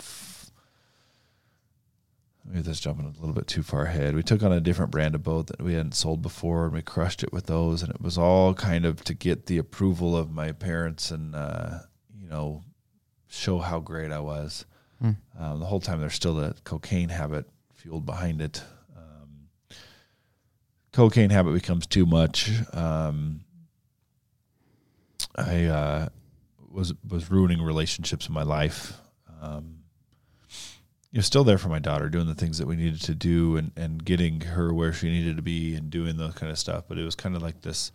[2.49, 4.15] Maybe that's jumping a little bit too far ahead.
[4.15, 6.81] We took on a different brand of boat that we hadn't sold before, and we
[6.81, 7.83] crushed it with those.
[7.83, 11.81] And it was all kind of to get the approval of my parents and, uh,
[12.19, 12.63] you know,
[13.27, 14.65] show how great I was.
[14.99, 15.11] Hmm.
[15.37, 18.63] Um, the whole time there's still a cocaine habit fueled behind it.
[18.97, 19.47] Um,
[20.91, 22.49] cocaine habit becomes too much.
[22.73, 23.41] Um,
[25.35, 26.09] I uh,
[26.67, 28.93] was was ruining relationships in my life.
[29.39, 29.78] Um,
[31.11, 33.71] you're still there for my daughter, doing the things that we needed to do, and
[33.75, 36.85] and getting her where she needed to be, and doing those kind of stuff.
[36.87, 37.91] But it was kind of like this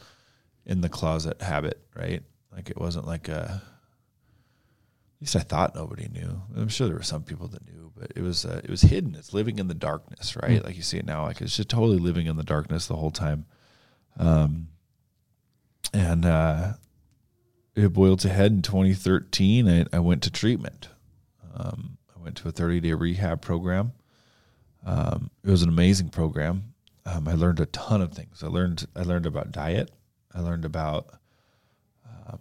[0.66, 2.22] in the closet habit, right?
[2.52, 3.62] Like it wasn't like a.
[5.16, 6.42] At least I thought nobody knew.
[6.56, 9.14] I'm sure there were some people that knew, but it was uh, it was hidden.
[9.14, 10.60] It's living in the darkness, right?
[10.60, 10.64] Mm.
[10.64, 13.12] Like you see it now, like it's just totally living in the darkness the whole
[13.12, 13.46] time.
[14.18, 14.68] Um,
[15.92, 16.72] and uh,
[17.76, 19.68] it boiled to head in 2013.
[19.68, 20.88] I, I went to treatment.
[21.54, 23.92] Um, went to a 30 day rehab program.
[24.84, 26.74] Um, it was an amazing program.
[27.06, 28.42] Um, I learned a ton of things.
[28.42, 29.90] I learned I learned about diet.
[30.34, 31.10] I learned about
[32.06, 32.38] um,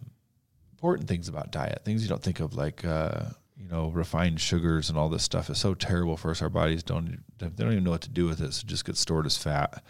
[0.72, 3.26] important things about diet, things you don't think of, like uh,
[3.58, 6.42] you know refined sugars and all this stuff is so terrible for us.
[6.42, 8.54] Our bodies don't they don't even know what to do with it.
[8.54, 9.84] So it just gets stored as fat.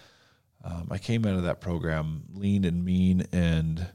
[0.64, 3.88] Um, I came out of that program lean and mean and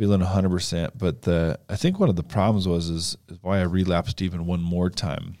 [0.00, 0.92] feeling 100%.
[0.96, 4.46] But the I think one of the problems was is, is why I relapsed even
[4.46, 5.36] one more time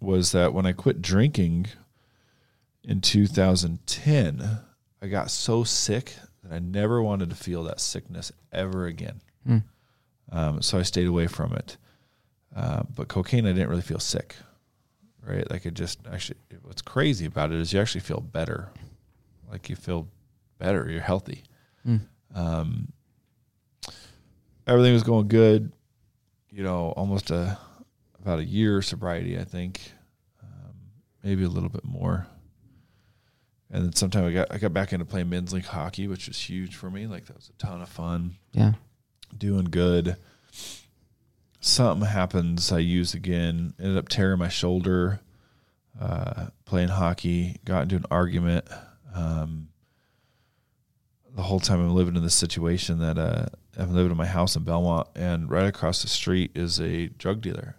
[0.00, 1.66] was that when I quit drinking
[2.84, 4.60] in 2010,
[5.02, 9.20] I got so sick that I never wanted to feel that sickness ever again.
[9.44, 9.64] Mm.
[10.30, 11.76] Um, so I stayed away from it.
[12.54, 14.36] Uh, but cocaine, I didn't really feel sick,
[15.26, 15.50] right?
[15.50, 18.68] Like it just actually, what's crazy about it is you actually feel better.
[19.50, 20.06] Like you feel
[20.58, 21.42] better, you're healthy.
[21.84, 22.02] Mm.
[22.32, 22.92] Um,
[24.68, 25.72] everything was going good.
[26.50, 27.58] You know, almost a
[28.20, 29.92] about a year sobriety, I think,
[30.42, 30.74] um,
[31.22, 32.26] maybe a little bit more.
[33.70, 36.38] And then sometime I got I got back into playing men's league hockey, which was
[36.38, 37.06] huge for me.
[37.06, 38.36] Like that was a ton of fun.
[38.52, 38.72] Yeah.
[39.36, 40.16] Doing good.
[41.60, 42.72] Something happens.
[42.72, 43.74] I use again.
[43.78, 45.20] Ended up tearing my shoulder.
[46.00, 47.56] Uh, playing hockey.
[47.64, 48.66] Got into an argument.
[49.14, 49.68] Um,
[51.34, 53.46] the whole time I'm living in this situation that uh,
[53.78, 57.40] I'm living in my house in Belmont, and right across the street is a drug
[57.40, 57.76] dealer.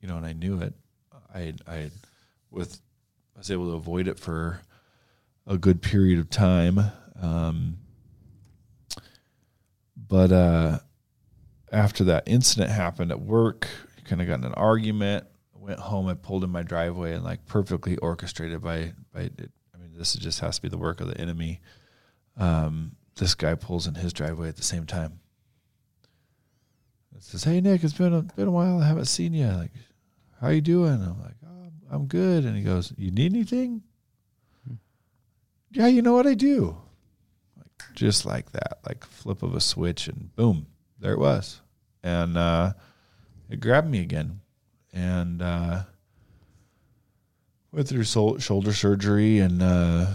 [0.00, 0.74] You know, and I knew it.
[1.32, 1.90] I I
[2.50, 2.80] with
[3.36, 4.60] I was able to avoid it for
[5.46, 6.80] a good period of time.
[7.20, 7.78] Um,
[9.96, 10.78] but uh,
[11.70, 13.68] after that incident happened at work,
[14.04, 15.26] kind of got in an argument.
[15.54, 16.08] Went home.
[16.08, 19.30] I pulled in my driveway and like perfectly orchestrated by by.
[19.72, 21.60] I mean, this just has to be the work of the enemy.
[22.36, 25.20] Um, this guy pulls in his driveway at the same time.
[27.16, 28.80] It says, "Hey Nick, it's been a been a while.
[28.80, 29.46] I haven't seen you.
[29.46, 29.72] Like,
[30.40, 33.82] how you doing?" I'm like, "Oh, I'm good." And he goes, "You need anything?"
[35.70, 36.76] Yeah, you know what I do.
[37.56, 40.66] Like just like that, like flip of a switch, and boom,
[40.98, 41.60] there it was.
[42.02, 42.72] And uh,
[43.48, 44.40] it grabbed me again,
[44.92, 45.82] and uh,
[47.70, 50.06] went through shoulder surgery, and uh,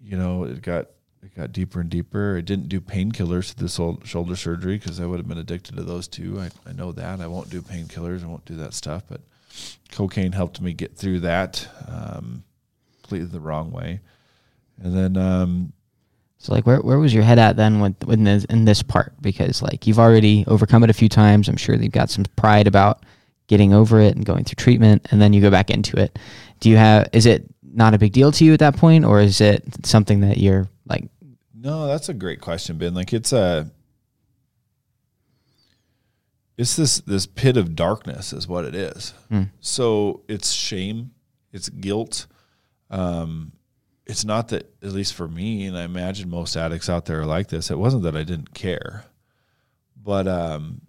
[0.00, 0.86] you know it got
[1.22, 2.36] it got deeper and deeper.
[2.36, 5.82] I didn't do painkillers to old shoulder surgery because I would have been addicted to
[5.82, 6.40] those too.
[6.40, 7.20] I, I know that.
[7.20, 8.24] I won't do painkillers.
[8.24, 9.04] I won't do that stuff.
[9.08, 9.20] But
[9.92, 12.42] cocaine helped me get through that um,
[13.02, 14.00] completely the wrong way.
[14.82, 15.72] And then, um,
[16.38, 19.14] So like, where where was your head at then with in this in this part?
[19.22, 21.48] Because like you've already overcome it a few times.
[21.48, 23.04] I'm sure you've got some pride about
[23.46, 26.18] getting over it and going through treatment, and then you go back into it.
[26.58, 27.08] Do you have?
[27.12, 30.20] Is it not a big deal to you at that point, or is it something
[30.22, 31.08] that you're like?
[31.54, 32.94] no, that's a great question, Ben.
[32.94, 33.70] Like it's a,
[36.56, 39.14] it's this this pit of darkness is what it is.
[39.28, 39.44] Hmm.
[39.60, 41.12] So it's shame,
[41.52, 42.26] it's guilt.
[42.90, 43.52] Um,
[44.06, 47.26] it's not that, at least for me, and I imagine most addicts out there are
[47.26, 47.70] like this.
[47.70, 49.04] It wasn't that I didn't care,
[49.96, 50.82] but um,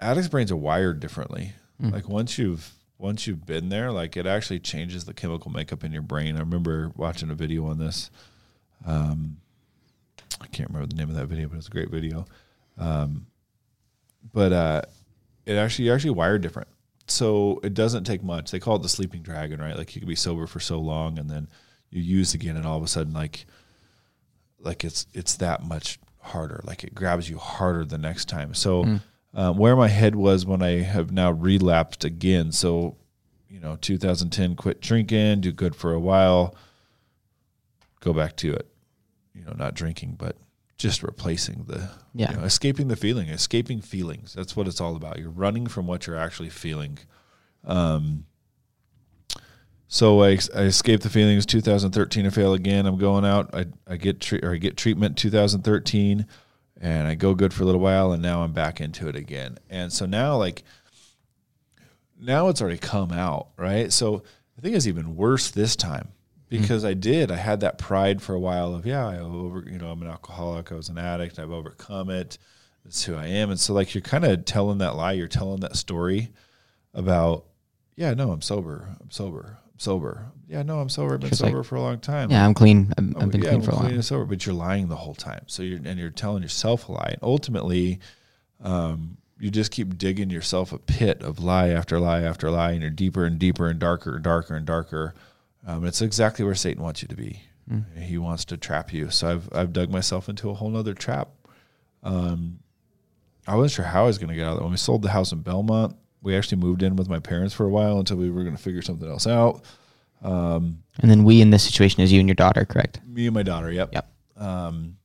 [0.00, 1.52] addicts' brains are wired differently.
[1.80, 1.90] Hmm.
[1.90, 5.92] Like once you've once you've been there, like it actually changes the chemical makeup in
[5.92, 6.36] your brain.
[6.36, 8.10] I remember watching a video on this.
[8.84, 9.38] Um,
[10.40, 12.26] I can't remember the name of that video, but it's a great video.
[12.78, 13.26] Um,
[14.32, 14.82] but uh,
[15.46, 16.68] it actually you're actually wired different.
[17.08, 18.50] So it doesn't take much.
[18.50, 19.76] They call it the sleeping dragon, right?
[19.76, 21.48] Like you can be sober for so long, and then
[21.90, 23.46] you use again, and all of a sudden, like
[24.58, 26.60] like it's it's that much harder.
[26.64, 28.54] Like it grabs you harder the next time.
[28.54, 29.00] So Mm.
[29.34, 32.50] um, where my head was when I have now relapsed again.
[32.52, 32.96] So
[33.48, 36.54] you know, 2010, quit drinking, do good for a while,
[38.06, 38.66] go back to it.
[39.34, 40.36] You know, not drinking, but
[40.78, 42.30] just replacing the Yeah.
[42.30, 44.32] you know, escaping the feeling, escaping feelings.
[44.32, 45.18] That's what it's all about.
[45.18, 46.98] You're running from what you're actually feeling.
[47.64, 48.26] Um,
[49.88, 51.46] so I, I escaped the feelings.
[51.46, 52.86] 2013, I fail again.
[52.86, 53.54] I'm going out.
[53.54, 55.16] I, I get tre- or I get treatment.
[55.16, 56.26] 2013,
[56.80, 59.58] and I go good for a little while, and now I'm back into it again.
[59.70, 60.62] And so now, like,
[62.18, 63.92] now it's already come out, right?
[63.92, 64.22] So
[64.58, 66.08] I think it's even worse this time
[66.48, 67.30] because I did.
[67.30, 70.08] I had that pride for a while of yeah, I over you know I'm an
[70.08, 70.70] alcoholic.
[70.72, 71.38] I was an addict.
[71.38, 72.38] I've overcome it.
[72.84, 73.50] That's who I am.
[73.50, 75.12] And so like you're kind of telling that lie.
[75.12, 76.30] You're telling that story
[76.94, 77.44] about
[77.96, 78.88] yeah, no, I'm sober.
[79.00, 79.58] I'm sober.
[79.72, 80.26] I'm sober.
[80.48, 81.14] Yeah, no, I'm sober.
[81.14, 82.30] I've been Just like- sober for a long time.
[82.30, 82.92] Yeah, I'm clean.
[82.98, 83.94] I've, Oh, I've been yeah, clean I'm for a clean while.
[83.94, 85.44] and sober, but you're lying the whole time.
[85.46, 87.10] So you're and you're telling yourself a lie.
[87.12, 87.98] And ultimately,
[88.62, 92.82] um, you just keep digging yourself a pit of lie after lie after lie, and
[92.82, 95.14] you're deeper and deeper and darker and darker and darker.
[95.66, 97.42] Um, it's exactly where Satan wants you to be.
[97.70, 97.84] Mm.
[97.98, 99.10] He wants to trap you.
[99.10, 101.28] So I've I've dug myself into a whole nother trap.
[102.02, 102.60] Um,
[103.48, 104.62] I wasn't sure how I was going to get out of that.
[104.62, 107.64] When we sold the house in Belmont, we actually moved in with my parents for
[107.64, 109.62] a while until we were going to figure something else out.
[110.22, 113.00] Um, And then we in this situation is you and your daughter, correct?
[113.06, 113.92] me and my daughter, yep.
[113.92, 114.08] Yep.
[114.36, 114.96] Um,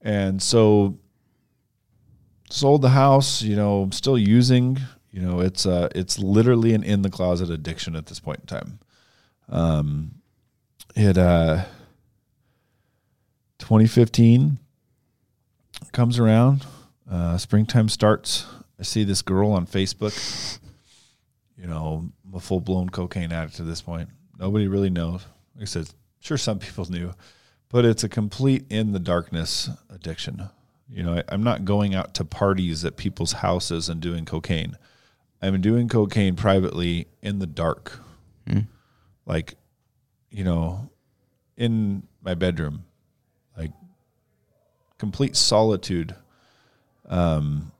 [0.00, 0.98] and so
[2.50, 4.78] sold the house, you know, still using,
[5.10, 8.46] you know, it's uh it's literally an in the closet addiction at this point in
[8.46, 8.78] time.
[9.48, 10.16] Um
[10.96, 11.64] it uh
[13.58, 14.58] 2015
[15.92, 16.66] comes around,
[17.10, 18.46] uh springtime starts.
[18.78, 20.58] I see this girl on Facebook,
[21.56, 24.08] you know, I'm a full blown cocaine addict at this point.
[24.38, 25.24] Nobody really knows.
[25.54, 27.12] Like I said, sure some people knew,
[27.70, 30.48] but it's a complete in the darkness addiction.
[30.90, 34.76] You know, I, I'm not going out to parties at people's houses and doing cocaine.
[35.40, 38.00] I'm doing cocaine privately in the dark.
[39.26, 39.54] Like,
[40.30, 40.90] you know,
[41.56, 42.84] in my bedroom,
[43.56, 43.72] like
[44.98, 46.14] complete solitude.
[47.08, 47.72] Um,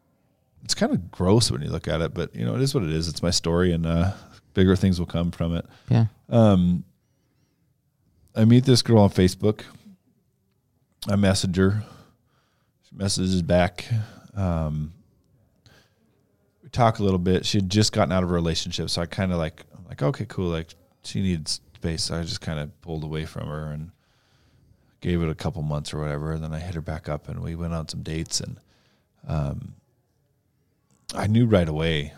[0.64, 2.84] it's kind of gross when you look at it, but you know, it is what
[2.84, 3.08] it is.
[3.08, 4.12] It's my story and, uh,
[4.54, 5.66] bigger things will come from it.
[5.88, 6.06] Yeah.
[6.28, 6.84] Um,
[8.34, 9.62] I meet this girl on Facebook.
[11.08, 11.84] I message her.
[12.88, 13.86] She messages back.
[14.34, 14.92] Um,
[16.62, 17.44] we talk a little bit.
[17.44, 20.02] She had just gotten out of a relationship, so I kind of like, I'm like,
[20.02, 20.48] okay, cool.
[20.48, 20.74] Like
[21.04, 22.04] she needs space.
[22.04, 23.90] So I just kind of pulled away from her and
[25.00, 26.32] gave it a couple months or whatever.
[26.32, 28.40] And then I hit her back up, and we went on some dates.
[28.40, 28.56] And
[29.28, 29.74] um,
[31.14, 32.12] I knew right away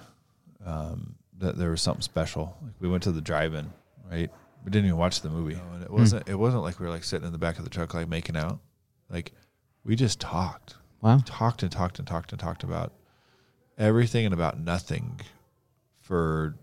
[0.64, 2.56] um, that there was something special.
[2.62, 3.70] Like we went to the drive-in,
[4.10, 4.30] right?
[4.64, 6.28] We didn't even watch the movie, and it wasn't.
[6.28, 8.36] It wasn't like we were like sitting in the back of the truck like making
[8.36, 8.58] out.
[9.08, 9.32] Like
[9.84, 11.20] we just talked, Wow.
[11.24, 12.92] talked and talked and talked and talked about
[13.78, 15.20] everything and about nothing
[16.00, 16.56] for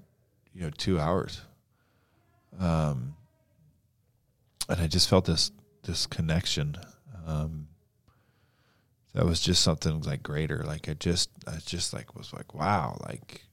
[0.54, 1.42] you know two hours.
[2.60, 3.16] Um,
[4.70, 5.52] and I just felt this
[5.84, 6.78] this connection.
[7.26, 7.68] Um,
[9.13, 10.63] that was just something like greater.
[10.66, 13.44] Like I just, I just like was like, wow, like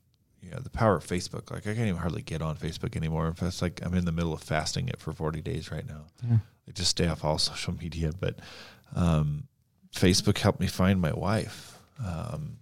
[0.42, 1.50] you know, the power of Facebook.
[1.50, 3.26] Like I can't even hardly get on Facebook anymore.
[3.26, 5.86] In fact, it's like I'm in the middle of fasting it for 40 days right
[5.86, 6.06] now.
[6.28, 6.38] Yeah.
[6.68, 8.38] I just stay off all social media, but
[8.94, 9.48] um,
[9.94, 12.58] Facebook helped me find my wife, um,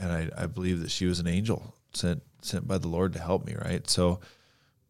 [0.00, 3.18] and I, I believe that she was an angel sent sent by the Lord to
[3.18, 3.54] help me.
[3.54, 4.20] Right, so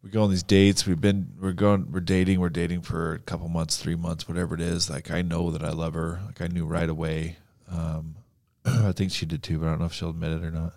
[0.03, 0.87] we go on these dates.
[0.87, 2.41] We've been we're going we're dating.
[2.41, 4.89] We're dating for a couple months, three months, whatever it is.
[4.89, 6.21] Like I know that I love her.
[6.27, 7.37] Like I knew right away.
[7.71, 8.17] Um,
[8.65, 10.73] I think she did too, but I don't know if she'll admit it or not.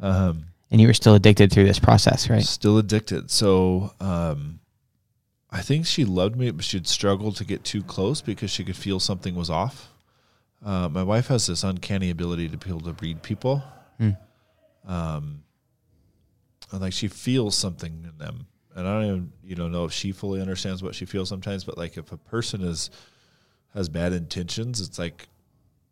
[0.00, 2.42] Um, And you were still addicted through this process, right?
[2.42, 3.30] Still addicted.
[3.30, 4.60] So um,
[5.50, 8.76] I think she loved me, but she'd struggle to get too close because she could
[8.76, 9.88] feel something was off.
[10.64, 13.62] Uh, my wife has this uncanny ability to be able to read people.
[13.98, 14.10] Hmm.
[14.86, 15.42] Um,
[16.70, 18.46] and like she feels something in them.
[18.74, 21.64] And I don't even, you know, know if she fully understands what she feels sometimes,
[21.64, 22.90] but like if a person is
[23.74, 25.28] has bad intentions, it's like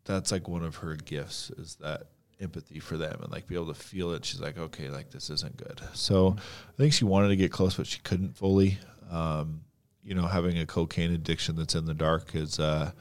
[0.05, 2.07] that's like one of her gifts is that
[2.39, 4.23] empathy for them and like be able to feel it.
[4.23, 5.81] She's like, okay, like this isn't good.
[5.93, 8.77] So I think she wanted to get close, but she couldn't fully.
[9.09, 9.61] Um,
[10.03, 12.91] you know, having a cocaine addiction that's in the dark is, uh,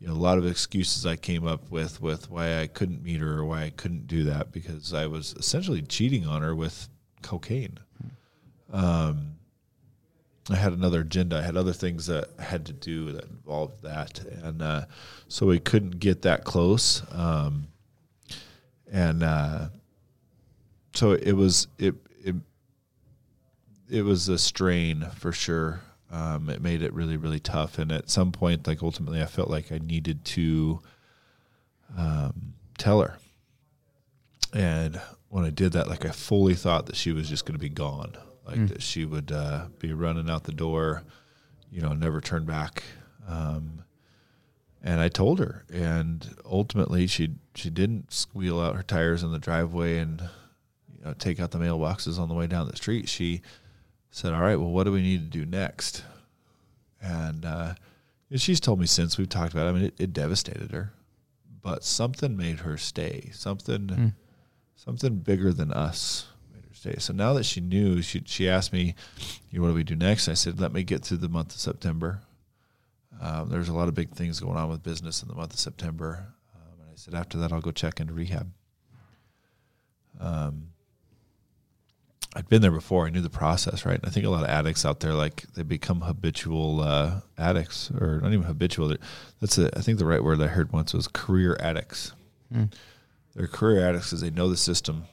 [0.00, 3.20] you know, a lot of excuses I came up with with why I couldn't meet
[3.20, 6.88] her or why I couldn't do that because I was essentially cheating on her with
[7.22, 7.78] cocaine.
[8.72, 9.36] Um,
[10.48, 11.38] I had another agenda.
[11.38, 14.86] I had other things that I had to do that involved that, and uh,
[15.28, 17.02] so we couldn't get that close.
[17.12, 17.68] Um,
[18.90, 19.68] and uh,
[20.94, 22.34] so it was it it
[23.88, 25.82] it was a strain for sure.
[26.10, 29.50] Um, it made it really really tough, and at some point, like ultimately, I felt
[29.50, 30.80] like I needed to
[31.96, 33.18] um, tell her.
[34.52, 35.00] And
[35.30, 37.68] when I did that, like I fully thought that she was just going to be
[37.68, 38.16] gone,
[38.46, 41.02] like that she would uh, be running out the door,
[41.70, 42.82] you know, never turn back.
[43.26, 43.84] Um,
[44.82, 49.38] and I told her, and ultimately she she didn't squeal out her tires in the
[49.38, 50.20] driveway and
[50.92, 53.08] you know take out the mailboxes on the way down the street.
[53.08, 53.40] She
[54.10, 56.02] said, "All right, well, what do we need to do next?"
[57.02, 57.74] And, uh,
[58.34, 59.66] she's told me since we've talked about.
[59.66, 60.92] It, I mean, it, it devastated her,
[61.62, 63.30] but something made her stay.
[63.32, 64.14] Something,
[64.84, 66.96] something bigger than us made her stay.
[66.98, 68.94] So now that she knew, she she asked me,
[69.50, 71.60] "You what do we do next?" I said, "Let me get through the month of
[71.60, 72.20] September."
[73.20, 75.58] Um, there's a lot of big things going on with business in the month of
[75.58, 76.26] September.
[76.54, 78.50] Um, and I said, after that, I'll go check into rehab.
[80.18, 80.68] Um,
[82.34, 83.06] I'd been there before.
[83.06, 83.96] I knew the process, right?
[83.96, 87.90] And I think a lot of addicts out there, like they become habitual uh, addicts,
[87.90, 88.94] or not even habitual.
[89.40, 92.12] That's a, I think the right word I heard once was career addicts.
[92.54, 92.72] Mm.
[93.34, 95.04] They're career addicts because they know the system.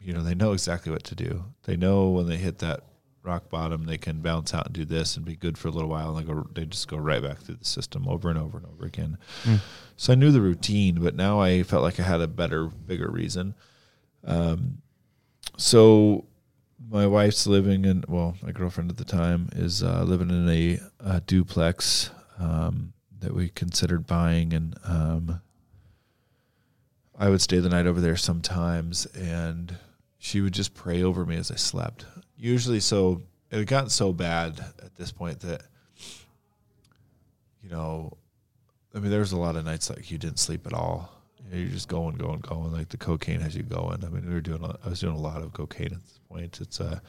[0.00, 1.44] You know, they know exactly what to do.
[1.64, 2.84] They know when they hit that
[3.22, 3.84] rock bottom.
[3.84, 6.18] They can bounce out and do this and be good for a little while, and
[6.18, 8.86] they go they just go right back through the system over and over and over
[8.86, 9.18] again.
[9.44, 9.60] Mm.
[9.96, 13.10] So I knew the routine, but now I felt like I had a better, bigger
[13.10, 13.54] reason.
[14.24, 14.78] Um,
[15.56, 16.26] so
[16.90, 20.78] my wife's living in well, my girlfriend at the time is uh, living in a,
[21.00, 25.40] a duplex um, that we considered buying, and um,
[27.18, 29.76] I would stay the night over there sometimes, and
[30.18, 32.06] she would just pray over me as I slept.
[32.36, 35.62] Usually, so it had gotten so bad at this point that
[37.62, 38.16] you know,
[38.94, 41.10] I mean, there was a lot of nights like you didn't sleep at all.
[41.44, 42.72] You know, you're just going, going, going.
[42.72, 44.04] Like the cocaine has you going.
[44.04, 44.62] I mean, we were doing.
[44.64, 46.60] a- I was doing a lot of cocaine at this point.
[46.60, 47.02] It's a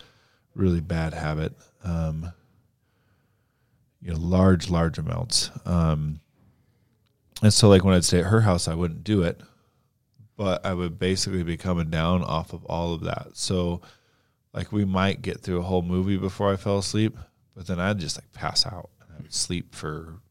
[0.55, 1.53] really bad habit.
[1.83, 2.31] Um,
[4.01, 5.51] you know, large, large amounts.
[5.65, 6.19] Um,
[7.41, 9.41] and so, like when I'd stay at her house, I wouldn't do it,
[10.39, 13.31] but I would basically be coming down off of all of that.
[13.33, 13.81] So,
[14.53, 17.17] like we might get through a whole movie before I fell asleep,
[17.53, 20.21] but then I'd just like pass out and I would sleep for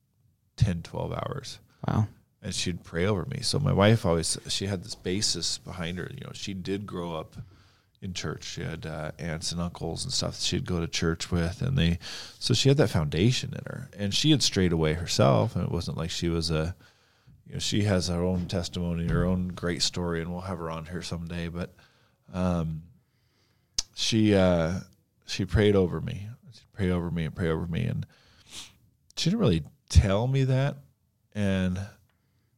[0.57, 2.09] 10, 12 hours Wow.
[2.43, 3.41] and she'd pray over me.
[3.43, 6.11] So my wife always she had this basis behind her.
[6.13, 7.37] You know, she did grow up
[8.01, 8.45] in church.
[8.45, 11.77] She had uh, aunts and uncles and stuff that she'd go to church with, and
[11.77, 11.99] they
[12.39, 13.91] so she had that foundation in her.
[13.97, 16.75] And she had strayed away herself, and it wasn't like she was a
[17.49, 20.71] you know she has her own testimony, her own great story, and we'll have her
[20.71, 21.49] on here someday.
[21.49, 21.75] But
[22.33, 22.83] um,
[23.95, 24.81] she uh,
[25.27, 26.29] she prayed over me.
[26.53, 28.07] She prayed over me and pray over me, and
[29.17, 30.77] she didn't really tell me that,
[31.35, 31.81] and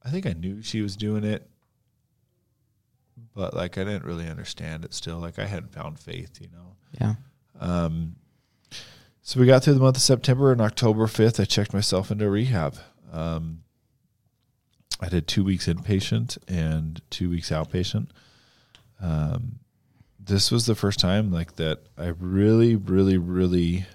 [0.03, 1.49] I think I knew she was doing it,
[3.35, 5.19] but like I didn't really understand it still.
[5.19, 6.75] Like I hadn't found faith, you know.
[7.01, 7.15] Yeah.
[7.61, 8.17] Um,
[9.23, 12.29] so we got through the month of September and October 5th, I checked myself into
[12.29, 12.77] rehab.
[13.13, 13.61] Um,
[15.01, 18.09] I did two weeks inpatient and two weeks outpatient.
[19.01, 19.61] Um,
[20.19, 23.87] this was the first time like that I really, really, really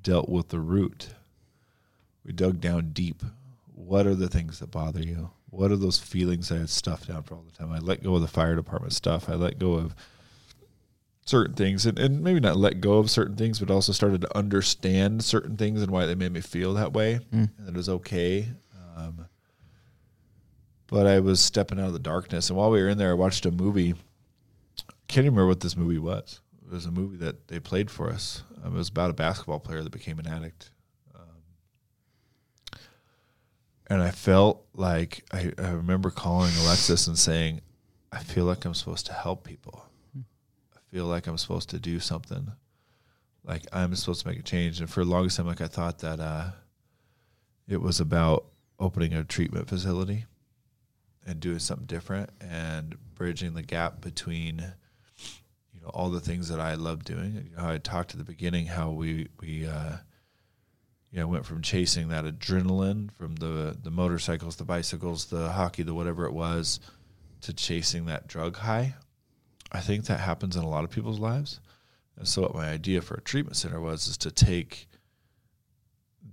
[0.00, 1.08] dealt with the root.
[2.24, 3.22] We dug down deep.
[3.74, 5.30] What are the things that bother you?
[5.50, 7.70] What are those feelings I had stuffed down for all the time?
[7.70, 9.28] I let go of the fire department stuff.
[9.28, 9.94] I let go of
[11.26, 14.36] certain things and, and maybe not let go of certain things, but also started to
[14.36, 17.20] understand certain things and why they made me feel that way.
[17.32, 17.50] Mm.
[17.58, 18.48] And it was okay.
[18.96, 19.26] Um,
[20.86, 22.50] but I was stepping out of the darkness.
[22.50, 23.94] And while we were in there, I watched a movie.
[25.08, 26.40] Can't remember what this movie was.
[26.64, 28.42] It was a movie that they played for us.
[28.62, 30.70] Um, it was about a basketball player that became an addict.
[31.14, 32.80] Um,
[33.88, 37.60] and I felt like I, I remember calling Alexis and saying,
[38.12, 39.86] I feel like I'm supposed to help people.
[40.16, 42.52] I feel like I'm supposed to do something.
[43.44, 44.80] Like I'm supposed to make a change.
[44.80, 46.50] And for the longest time, like I thought that uh,
[47.68, 48.46] it was about
[48.78, 50.26] opening a treatment facility
[51.26, 54.58] and doing something different and bridging the gap between
[55.72, 57.50] you know all the things that I love doing.
[57.50, 59.96] You know, I talked at the beginning how we we uh,
[61.10, 65.82] you know went from chasing that adrenaline from the the motorcycles, the bicycles, the hockey,
[65.82, 66.80] the whatever it was,
[67.42, 68.94] to chasing that drug high.
[69.72, 71.60] I think that happens in a lot of people's lives.
[72.16, 74.88] And so what my idea for a treatment center was is to take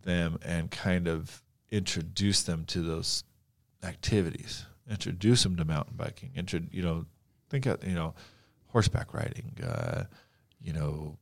[0.04, 3.24] them and kind of introduce them to those
[3.84, 7.06] activities, introduce them to mountain biking, intro, you know,
[7.50, 8.14] think of, you know,
[8.68, 10.04] horseback riding, uh,
[10.62, 11.18] you know,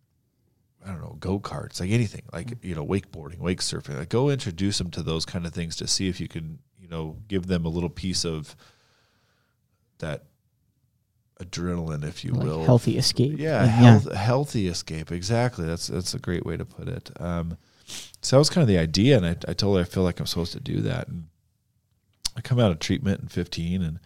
[0.86, 4.30] I don't know, go karts, like anything, like, you know, wakeboarding, wake surfing, like go
[4.30, 7.48] introduce them to those kind of things to see if you can, you know, give
[7.48, 8.56] them a little piece of
[10.00, 10.24] that
[11.42, 13.40] adrenaline, if you Like will, healthy escape.
[13.40, 15.12] yeah, Like, health, healthy escape.
[15.12, 15.66] Exactly.
[15.66, 17.12] That's that's a great way to put it.
[17.20, 17.58] Um,
[18.22, 20.20] so that was kind of the idea, and I, I told her I feel like
[20.20, 21.08] I'm supposed to do that.
[21.08, 21.28] And
[22.40, 24.00] I come out of treatment in 15, and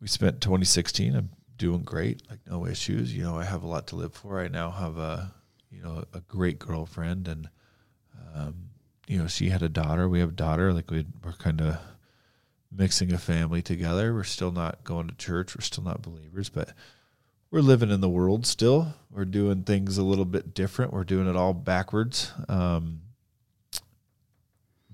[0.00, 1.14] we spent 2016.
[1.14, 3.14] I'm doing great, like no issues.
[3.14, 4.40] You know, I have a lot to live for.
[4.40, 5.32] I now have a
[5.70, 7.48] you know a great girlfriend, and
[8.34, 8.70] um,
[9.06, 10.08] you know she had a daughter.
[10.08, 10.72] We have a daughter.
[10.72, 11.78] Like we we're kind of
[12.72, 14.12] mixing a family together.
[14.12, 15.54] We're still not going to church.
[15.56, 16.72] We're still not believers, but
[17.52, 18.94] we're living in the world still.
[19.12, 20.92] We're doing things a little bit different.
[20.92, 22.32] We're doing it all backwards.
[22.48, 23.02] Um,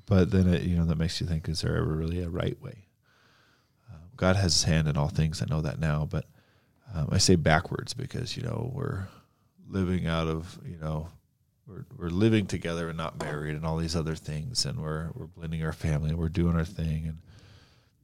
[0.06, 2.60] but then it, you know that makes you think: Is there ever really a right
[2.62, 2.86] way?
[3.90, 5.42] Uh, God has His hand in all things.
[5.42, 6.26] I know that now, but
[6.94, 9.06] um, I say backwards because you know we're
[9.68, 11.08] living out of you know
[11.66, 15.26] we're we're living together and not married and all these other things, and we're we're
[15.26, 17.18] blending our family and we're doing our thing and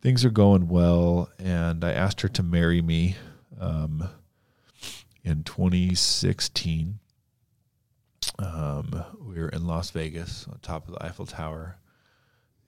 [0.01, 1.31] things are going well.
[1.39, 3.17] And I asked her to marry me.
[3.59, 4.09] Um,
[5.25, 6.99] in 2016.
[8.39, 11.77] Um, we were in Las Vegas on top of the Eiffel Tower,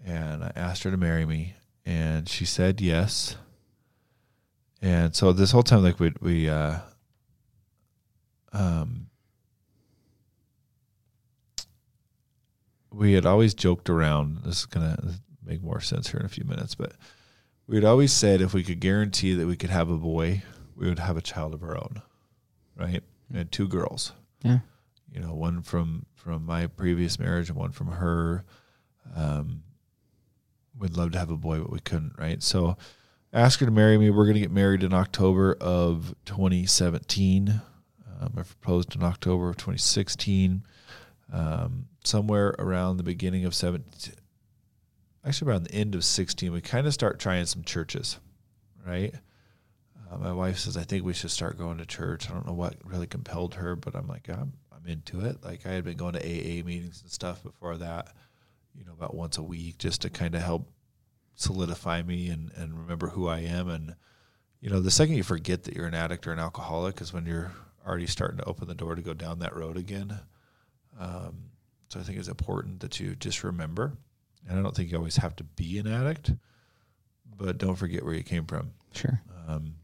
[0.05, 3.37] and I asked her to marry me, and she said yes.
[4.81, 6.79] And so this whole time, like we we uh,
[8.53, 9.07] um,
[12.93, 14.43] we had always joked around.
[14.45, 16.93] This is gonna make more sense here in a few minutes, but
[17.67, 20.43] we had always said if we could guarantee that we could have a boy,
[20.77, 22.03] we would have a child of our own,
[22.77, 23.03] right?
[23.31, 24.13] We had two girls.
[24.43, 24.59] Yeah.
[25.13, 28.45] You know, one from from my previous marriage and one from her.
[29.15, 29.63] Um,
[30.79, 32.43] we'd love to have a boy, but we couldn't, right?
[32.43, 32.77] So
[33.33, 34.11] ask her to marry me.
[34.11, 37.61] We're going to get married in October of 2017.
[38.21, 40.63] Um, I proposed in October of 2016.
[41.33, 44.15] Um, somewhere around the beginning of 17,
[45.25, 48.19] actually around the end of 16, we kind of start trying some churches,
[48.87, 49.15] right?
[50.11, 52.29] Uh, my wife says, I think we should start going to church.
[52.29, 55.43] I don't know what really compelled her, but I'm like, I'm, I'm into it.
[55.43, 58.09] Like I had been going to AA meetings and stuff before that,
[58.75, 60.71] you know, about once a week just to kind of help
[61.35, 63.69] solidify me and, and remember who I am.
[63.69, 63.95] And,
[64.61, 67.27] you know, the second you forget that you're an addict or an alcoholic is when
[67.27, 67.53] you're
[67.87, 70.19] already starting to open the door to go down that road again.
[70.99, 71.51] Um,
[71.89, 73.93] so I think it's important that you just remember.
[74.49, 76.33] And I don't think you always have to be an addict,
[77.37, 78.73] but don't forget where you came from.
[78.95, 79.21] Sure.
[79.49, 79.75] Um,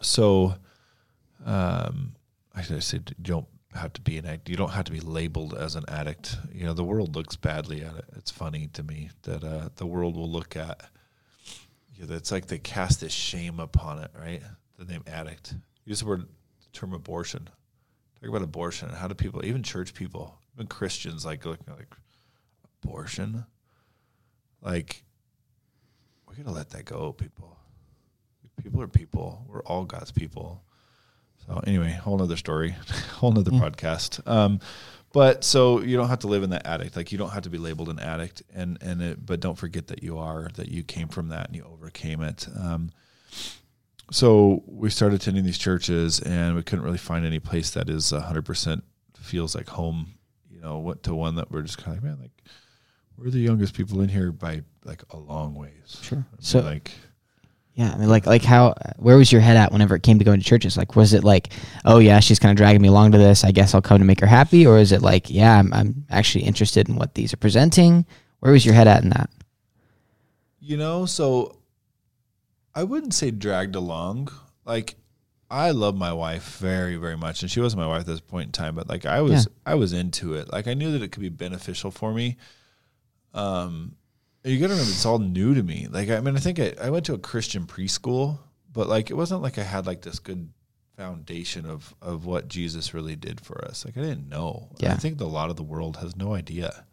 [0.00, 0.54] so,
[1.44, 2.14] um,
[2.54, 4.48] I said don't have to be an addict.
[4.48, 6.36] You don't have to be labeled as an addict.
[6.52, 8.04] You know, the world looks badly at it.
[8.16, 10.88] It's funny to me that uh, the world will look at.
[11.94, 14.42] You know, it's like they cast this shame upon it, right?
[14.78, 15.54] The name addict.
[15.84, 17.48] Use the word the term abortion.
[18.20, 18.88] Talk about abortion.
[18.90, 21.94] How do people, even church people, even Christians, like looking like
[22.82, 23.44] abortion?
[24.62, 25.04] Like,
[26.26, 27.56] we're gonna let that go, people.
[28.62, 29.44] People are people.
[29.48, 30.62] We're all God's people.
[31.46, 32.70] So anyway, whole nother story,
[33.16, 33.60] whole nother Yeah.
[33.60, 34.26] podcast.
[34.28, 34.60] Um,
[35.12, 36.96] but so you don't have to live in that addict.
[36.96, 39.88] Like you don't have to be labeled an addict, and and it, but don't forget
[39.88, 42.46] that you are that you came from that and you overcame it.
[42.58, 42.92] Um,
[44.12, 48.10] so we started attending these churches, and we couldn't really find any place that is
[48.10, 48.84] hundred percent
[49.18, 50.14] feels like home.
[50.50, 52.44] You know, went to one that we're just kind of like, man, like
[53.16, 55.98] we're the youngest people in here by like a long ways.
[56.02, 56.18] Sure.
[56.18, 56.92] I mean, So like
[57.74, 60.24] Yeah, I mean, like, like how, where was your head at whenever it came to
[60.24, 60.76] going to churches?
[60.76, 61.52] Like, was it like,
[61.84, 63.44] oh yeah, she's kind of dragging me along to this.
[63.44, 66.04] I guess I'll come to make her happy, or is it like, yeah, I'm, I'm
[66.10, 68.04] actually interested in what these are presenting?
[68.40, 69.30] Where was your head at in that?
[70.60, 71.56] You know, so
[72.74, 74.28] I wouldn't say dragged along.
[74.64, 74.96] Like
[75.50, 78.46] I love my wife very, very much, and she wasn't my wife at this point
[78.46, 80.52] in time, but like I was, I was into it.
[80.52, 82.36] Like I knew that it could be beneficial for me.
[83.32, 83.96] Um,
[84.44, 85.88] you got to remember, it's all new to me.
[85.90, 88.38] Like I mean, I think I, I went to a Christian preschool,
[88.72, 90.50] but like it wasn't like I had like this good
[90.96, 93.84] foundation of of what Jesus really did for us.
[93.84, 94.68] Like I didn't know.
[94.78, 94.92] Yeah.
[94.92, 96.84] I think a lot of the world has no idea.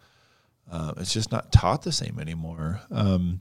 [0.69, 2.81] Uh, it's just not taught the same anymore.
[2.91, 3.39] Um,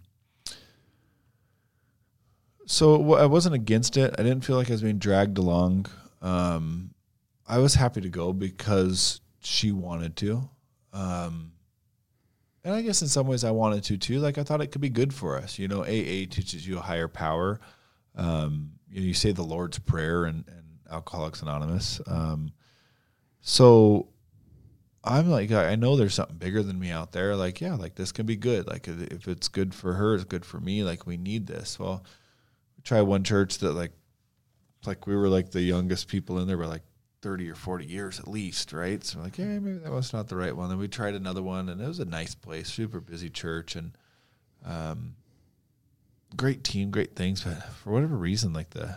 [2.67, 4.15] so w- I wasn't against it.
[4.19, 5.87] I didn't feel like I was being dragged along.
[6.23, 6.95] Um,
[7.47, 10.49] I was happy to go because she wanted to.
[10.93, 11.53] Um,
[12.67, 14.19] and I guess in some ways I wanted to too.
[14.19, 15.57] Like I thought it could be good for us.
[15.57, 17.61] You know, AA teaches you a higher power.
[18.17, 22.01] Um, you, know, you say the Lord's Prayer and, and Alcoholics Anonymous.
[22.09, 22.51] Um,
[23.41, 24.09] so
[25.05, 27.37] I'm like, I know there's something bigger than me out there.
[27.37, 28.67] Like, yeah, like this can be good.
[28.67, 30.83] Like if it's good for her, it's good for me.
[30.83, 31.79] Like we need this.
[31.79, 32.03] Well,
[32.77, 33.93] we try one church that like,
[34.85, 36.59] like we were like the youngest people in there.
[36.59, 36.83] We're like
[37.27, 39.03] 30 or 40 years at least, right?
[39.03, 40.69] So like, yeah, maybe that was not the right one.
[40.69, 43.99] Then we tried another one, and it was a nice place, super busy church, and
[44.65, 45.17] um,
[46.37, 47.43] great team, great things.
[47.43, 48.97] But for whatever reason, like the,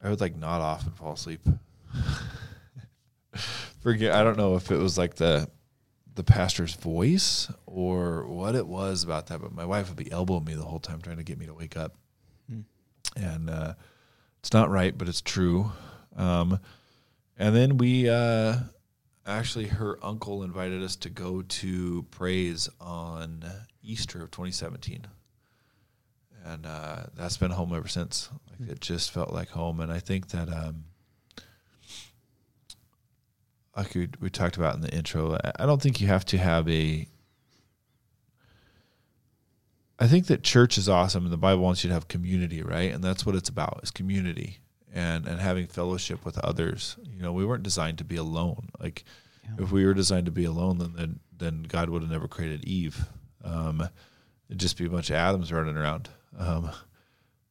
[0.00, 1.40] I would like nod off and fall asleep.
[3.80, 5.50] Forget, I don't know if it was like the
[6.14, 10.44] the pastor's voice or what it was about that, but my wife would be elbowing
[10.44, 11.96] me the whole time trying to get me to wake up.
[12.48, 12.60] Hmm.
[13.16, 13.74] And uh,
[14.38, 15.72] it's not right, but it's true.
[16.16, 16.58] Um,
[17.38, 18.56] and then we uh,
[19.26, 23.44] actually, her uncle invited us to go to praise on
[23.82, 25.06] Easter of 2017.
[26.44, 28.30] And uh, that's been home ever since.
[28.58, 29.80] Like it just felt like home.
[29.80, 30.84] And I think that, um,
[33.76, 36.38] like we, we talked about in the intro, I- I don't think you have to
[36.38, 37.06] have a.
[39.98, 42.90] I think that church is awesome, and the Bible wants you to have community, right?
[42.90, 44.60] And that's what it's about: is community
[44.92, 46.96] and and having fellowship with others.
[47.04, 48.68] You know, we weren't designed to be alone.
[48.80, 49.04] Like,
[49.44, 49.64] Yeah.
[49.64, 52.64] if we were designed to be alone, then then, then God would have never created
[52.64, 53.06] Eve.
[53.44, 53.88] Um,
[54.48, 56.08] it'd just be a bunch of Adams running around.
[56.38, 56.70] Um,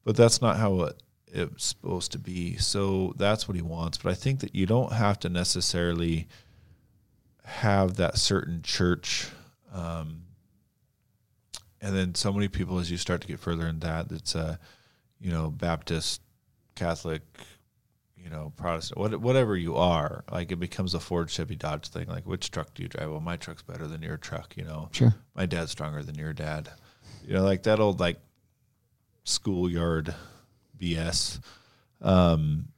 [0.04, 2.58] but that's not how it, it's supposed to be.
[2.58, 3.98] So that's what He wants.
[3.98, 6.28] But I think that you don't have to necessarily
[7.44, 9.28] have that certain church.
[9.74, 10.24] Um,
[11.82, 14.60] and then so many people, as you start to get further in that, it's a,
[15.20, 16.22] you know, Baptist,
[16.80, 17.22] Catholic,
[18.18, 22.08] you know, Protestant, what, whatever you are, like it becomes a Ford, Chevy, Dodge thing.
[22.08, 23.12] Like, which truck do you drive?
[23.12, 24.56] Well, my truck's better than your truck.
[24.58, 25.14] You know, Sure.
[25.36, 26.70] my dad's stronger than your dad.
[27.26, 28.20] You know, like that old like
[29.24, 30.16] schoolyard
[30.80, 31.40] BS.
[32.02, 32.70] Um,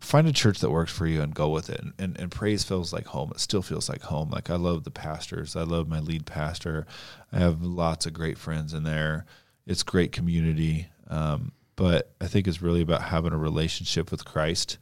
[0.00, 1.80] find a church that works for you and go with it.
[1.80, 3.30] And, and, and praise feels like home.
[3.34, 4.30] It still feels like home.
[4.30, 5.56] Like I love the pastors.
[5.56, 6.86] I love my lead pastor.
[7.32, 9.24] I have lots of great friends in there.
[9.66, 10.88] It's great community.
[11.08, 14.76] Um, but I think it's really about having a relationship with Christ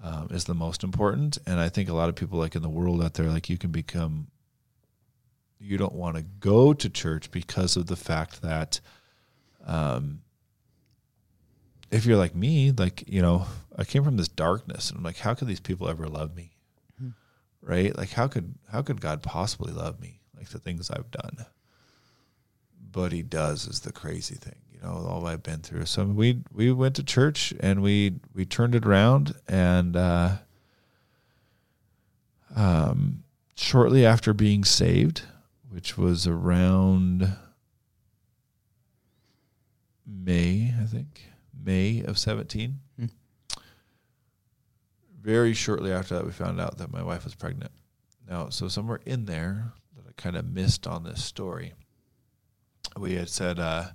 [0.00, 1.36] um, is the most important.
[1.48, 3.58] And I think a lot of people like in the world out there, like you
[3.58, 4.28] can become,
[5.58, 8.78] you don't want to go to church because of the fact that,
[9.66, 10.20] um,
[11.90, 15.18] if you're like me, like, you know, I came from this darkness and I'm like,
[15.18, 16.52] how could these people ever love me?
[17.62, 17.98] Right?
[17.98, 20.20] Like how could how could God possibly love me?
[20.36, 21.46] Like the things I've done.
[22.92, 25.86] But he does is the crazy thing, you know, all I've been through.
[25.86, 30.36] So we we went to church and we we turned it around and uh
[32.54, 33.24] um
[33.54, 35.22] shortly after being saved,
[35.68, 37.36] which was around
[40.06, 41.24] May, I think.
[41.64, 42.78] May of 17.
[42.98, 43.06] Hmm.
[45.20, 47.72] Very shortly after that, we found out that my wife was pregnant.
[48.28, 51.74] Now, so somewhere in there that I kind of missed on this story,
[52.96, 53.88] we had said, uh,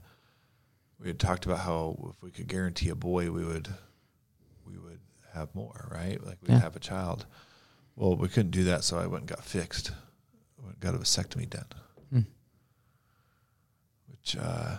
[1.04, 3.68] we had talked about how if we could guarantee a boy, we would,
[4.66, 4.99] we would
[5.34, 6.24] have more, right?
[6.26, 6.60] Like we'd Yeah.
[6.62, 7.26] have a child.
[7.95, 9.91] Well, we couldn't do that, so I went and got fixed.
[10.58, 11.66] I went and got a vasectomy done,
[12.10, 12.22] Hmm.
[14.10, 14.78] which uh,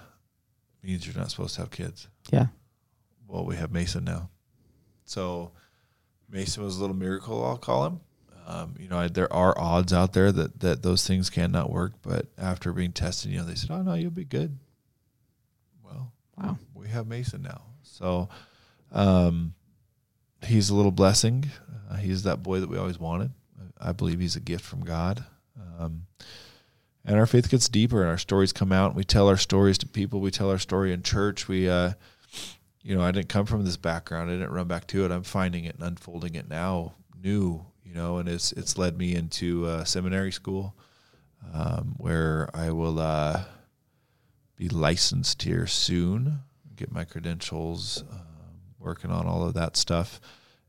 [0.82, 2.46] means you're not supposed to have kids Yeah.
[3.28, 4.30] well, we have Mason now.
[5.04, 5.52] So
[6.30, 8.00] Mason was a little miracle, I'll call him.
[8.46, 11.94] Um, you know, I, there are odds out there that, that those things cannot work,
[12.02, 14.58] but after being tested, you know, they said, oh, no, you'll be good.
[16.36, 16.58] Wow.
[16.74, 17.62] we have Mason now.
[17.82, 18.28] So
[18.92, 19.54] um,
[20.44, 21.46] he's a little blessing.
[21.90, 23.32] Uh, he's that boy that we always wanted.
[23.80, 25.24] I believe he's a gift from God.
[25.78, 26.06] Um,
[27.04, 28.94] and our faith gets deeper and our stories come out.
[28.94, 30.20] We tell our stories to people.
[30.20, 31.48] We tell our story in church.
[31.48, 31.92] We, uh,
[32.82, 34.30] you know, I didn't come from this background.
[34.30, 35.10] I didn't run back to it.
[35.10, 39.14] I'm finding it and unfolding it now, new, you know, and it's it's led me
[39.14, 40.74] into uh, seminary school,
[41.52, 43.44] um, where I will uh,
[44.56, 46.40] be licensed here soon,
[46.76, 48.20] get my credentials, um,
[48.78, 50.20] working on all of that stuff,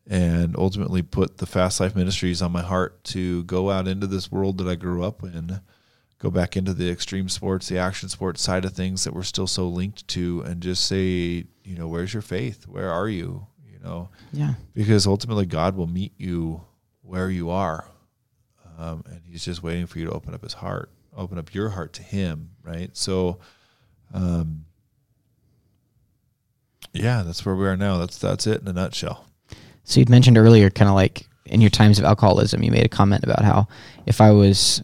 [0.07, 4.31] and ultimately put the Fast Life Ministries on my heart to go out into this
[4.31, 5.59] world that I grew up in
[6.17, 9.45] go back into the extreme sports, the action sports side of things that we're still
[9.45, 12.67] so linked to, and just say, you know, where's your faith?
[12.67, 13.45] Where are you?
[13.69, 14.53] You know, Yeah.
[14.73, 16.63] because ultimately God will meet you
[17.01, 17.85] where you are,
[18.77, 21.69] um, and He's just waiting for you to open up His heart, open up your
[21.69, 22.95] heart to Him, right?
[22.95, 23.39] So,
[24.13, 24.65] um,
[26.93, 27.97] yeah, that's where we are now.
[27.97, 29.25] That's that's it in a nutshell.
[29.83, 32.89] So you'd mentioned earlier, kind of like in your times of alcoholism, you made a
[32.89, 33.67] comment about how
[34.05, 34.83] if I was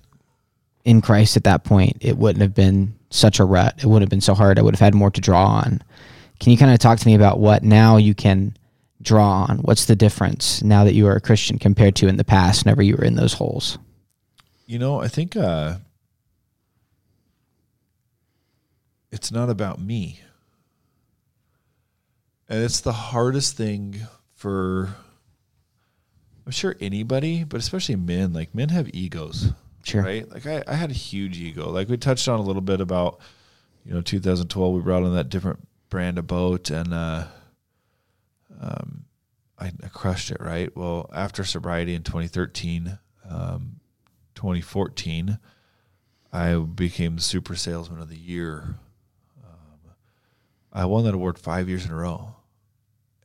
[0.83, 3.75] in Christ at that point, it wouldn't have been such a rut.
[3.77, 4.59] It wouldn't have been so hard.
[4.59, 5.81] I would have had more to draw on.
[6.39, 8.55] Can you kind of talk to me about what now you can
[9.01, 9.59] draw on?
[9.59, 12.81] What's the difference now that you are a Christian compared to in the past, whenever
[12.81, 13.77] you were in those holes?
[14.65, 15.75] You know, I think uh,
[19.11, 20.21] it's not about me.
[22.49, 24.01] And it's the hardest thing
[24.35, 24.95] for,
[26.45, 28.33] I'm sure anybody, but especially men.
[28.33, 29.51] Like men have egos,
[29.83, 30.03] Sure.
[30.03, 30.29] right?
[30.29, 31.69] Like I, I had a huge ego.
[31.69, 33.19] Like we touched on a little bit about,
[33.85, 37.25] you know, 2012, we brought in that different brand of boat and, uh,
[38.59, 39.05] um,
[39.57, 40.75] I, I crushed it, right?
[40.75, 42.97] Well, after sobriety in 2013,
[43.29, 43.79] um,
[44.35, 45.37] 2014,
[46.33, 48.75] I became the super salesman of the year.
[50.71, 52.35] I won that award five years in a row.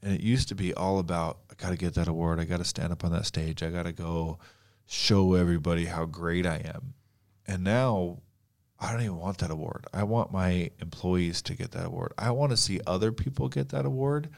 [0.03, 2.38] And it used to be all about, I got to get that award.
[2.38, 3.62] I got to stand up on that stage.
[3.62, 4.38] I got to go
[4.86, 6.94] show everybody how great I am.
[7.47, 8.18] And now
[8.78, 9.86] I don't even want that award.
[9.92, 12.12] I want my employees to get that award.
[12.18, 14.28] I want to see other people get that award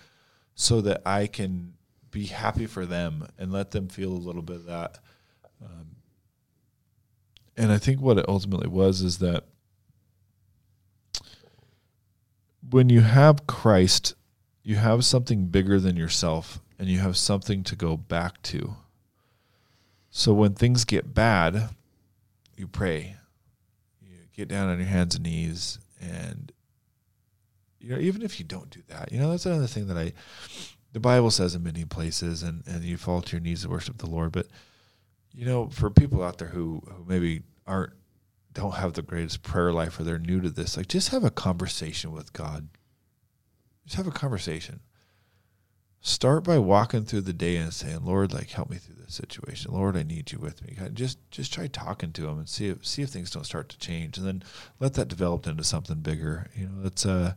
[0.55, 1.75] so that I can
[2.11, 4.99] be happy for them and let them feel a little bit of that.
[5.63, 5.97] Um,
[7.57, 9.45] and I think what it ultimately was is that
[12.71, 14.15] when you have Christ,
[14.63, 18.77] you have something bigger than yourself and you have something to go back to.
[20.11, 21.71] So when things get bad,
[22.57, 23.17] you pray.
[24.03, 26.53] You get down on your hands and knees and
[27.81, 30.13] you know even if you don't do that, you know that's another thing that I
[30.93, 33.99] the Bible says in many places and and you fall to your knees to worship
[33.99, 34.47] the Lord, but
[35.33, 37.93] you know for people out there who who maybe aren't
[38.59, 41.31] don't have the greatest prayer life or they're new to this, like just have a
[41.31, 42.69] conversation with God.
[43.87, 44.81] Just have a conversation.
[46.01, 49.73] start by walking through the day and saying, Lord, like help me through this situation.
[49.73, 50.77] Lord, I need you with me.
[50.93, 53.79] Just just try talking to him and see if see if things don't start to
[53.79, 54.19] change.
[54.19, 54.43] And then
[54.81, 56.49] let that develop into something bigger.
[56.55, 57.35] You know, it's uh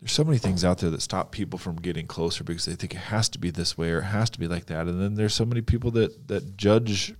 [0.00, 2.94] there's so many things out there that stop people from getting closer because they think
[2.94, 4.86] it has to be this way or it has to be like that.
[4.86, 7.14] And then there's so many people that that judge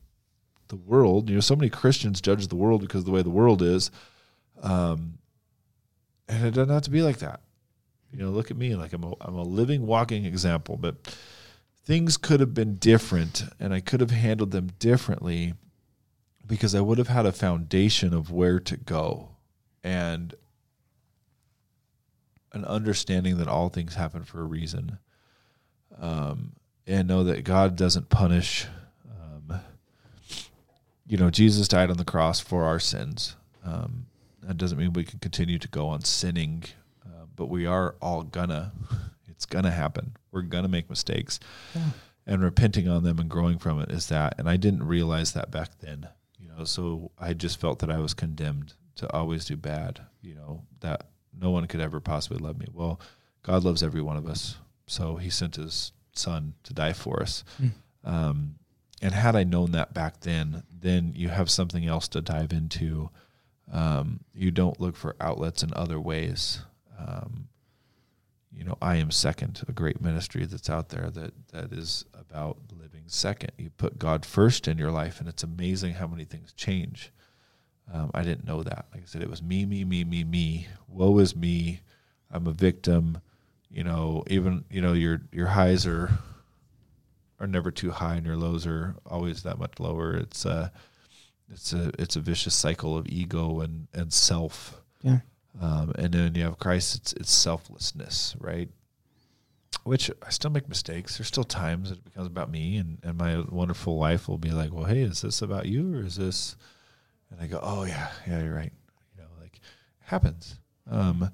[0.68, 1.28] the world.
[1.28, 3.90] You know, so many Christians judge the world because the way the world is.
[4.62, 5.18] Um,
[6.28, 7.40] and it doesn't have to be like that.
[8.12, 10.76] You know, look at me, like I'm a, I'm a living, walking example.
[10.76, 10.96] But
[11.84, 15.54] things could have been different, and I could have handled them differently
[16.46, 19.30] because I would have had a foundation of where to go
[19.82, 20.34] and
[22.52, 24.98] an understanding that all things happen for a reason.
[25.98, 26.52] Um,
[26.86, 28.66] and know that God doesn't punish.
[31.07, 33.36] You know, Jesus died on the cross for our sins.
[33.64, 34.07] Um,
[34.42, 36.64] that doesn't mean we can continue to go on sinning,
[37.04, 38.72] uh, but we are all gonna.
[39.28, 40.16] It's gonna happen.
[40.32, 41.38] We're gonna make mistakes,
[41.74, 41.90] yeah.
[42.26, 44.34] and repenting on them and growing from it is that.
[44.38, 46.09] And I didn't realize that back then.
[46.38, 50.00] You know, so I just felt that I was condemned to always do bad.
[50.22, 52.66] You know that no one could ever possibly love me.
[52.72, 52.98] Well,
[53.42, 57.44] God loves every one of us, so He sent His Son to die for us.
[57.61, 57.70] Mm.
[58.04, 58.54] Um,
[59.03, 63.11] and had I known that back then, then you have something else to dive into
[63.72, 66.61] um, you don't look for outlets in other ways.
[66.99, 67.49] Um,
[68.53, 72.59] you know, I am second, a great ministry that's out there that that is about
[72.78, 73.53] living second.
[73.59, 77.12] You put God first in your life, and it's amazing how many things change.
[77.92, 78.86] Um, I didn't know that.
[78.92, 80.68] Like I said, it was me, me, me, me, me.
[80.88, 81.80] Woe is me.
[82.30, 83.20] I'm a victim.
[83.68, 86.11] You know, even you know your your highs are
[87.39, 90.14] are never too high, and your lows are always that much lower.
[90.14, 90.70] It's uh,
[91.51, 94.80] it's a it's a vicious cycle of ego and and self.
[95.03, 95.20] Yeah.
[95.61, 96.97] Um, and then you have Christ.
[96.97, 98.68] It's it's selflessness, right?
[99.84, 101.16] Which I still make mistakes.
[101.16, 104.51] There's still times that it becomes about me, and and my wonderful wife will be
[104.51, 106.57] like, "Well, hey, is this about you or is this?"
[107.30, 108.72] And I go, "Oh yeah, yeah, you're right."
[109.14, 109.61] You know, like
[110.01, 110.59] happens.
[110.91, 111.30] Um,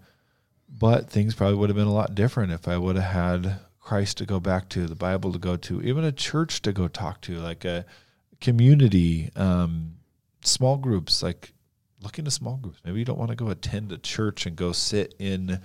[0.69, 4.19] but things probably would have been a lot different if I would have had Christ
[4.19, 7.21] to go back to, the Bible to go to, even a church to go talk
[7.23, 7.85] to, like a
[8.41, 9.31] community.
[9.37, 9.97] Um,
[10.43, 11.53] small groups, like
[12.03, 12.81] look into small groups.
[12.85, 15.61] Maybe you don't want to go attend a church and go sit in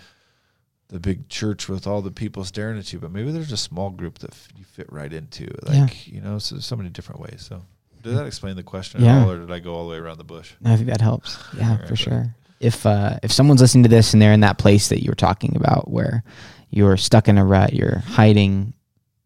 [0.90, 3.90] the big church with all the people staring at you, but maybe there's a small
[3.90, 5.48] group that you fit right into.
[5.64, 6.14] Like, yeah.
[6.16, 7.46] you know, so, so many different ways.
[7.48, 7.62] So,
[8.04, 9.24] did that explain the question yeah.
[9.24, 10.54] all, or did I go all the way around the bush?
[10.64, 11.38] I think that helps.
[11.58, 12.36] Yeah, right, for sure.
[12.60, 15.16] If uh, if someone's listening to this and they're in that place that you were
[15.16, 16.24] talking about, where
[16.70, 18.74] you're stuck in a rut, you're hiding,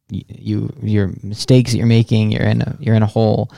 [0.09, 3.51] you, you your mistakes that you're making, you're in a you're in a hole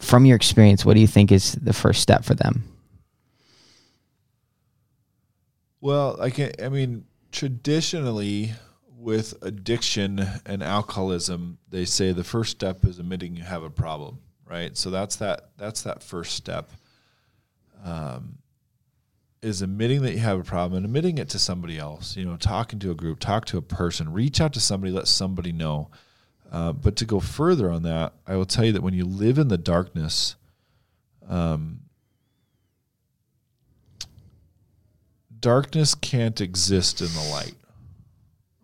[0.00, 2.64] from your experience, what do you think is the first step for them?
[5.80, 8.52] Well, I can I mean, traditionally
[8.96, 14.18] with addiction and alcoholism, they say the first step is admitting you have a problem,
[14.48, 14.76] right?
[14.76, 16.70] So that's that that's that first step.
[17.84, 18.38] Um,
[19.44, 22.16] is admitting that you have a problem and admitting it to somebody else.
[22.16, 25.06] You know, talking to a group, talk to a person, reach out to somebody, let
[25.06, 25.90] somebody know.
[26.50, 29.38] Uh, but to go further on that, I will tell you that when you live
[29.38, 30.36] in the darkness,
[31.28, 31.80] um,
[35.38, 37.56] darkness can't exist in the light,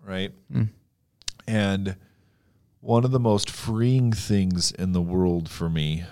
[0.02, 0.32] right?
[0.52, 0.68] Mm.
[1.46, 1.96] And
[2.80, 6.04] one of the most freeing things in the world for me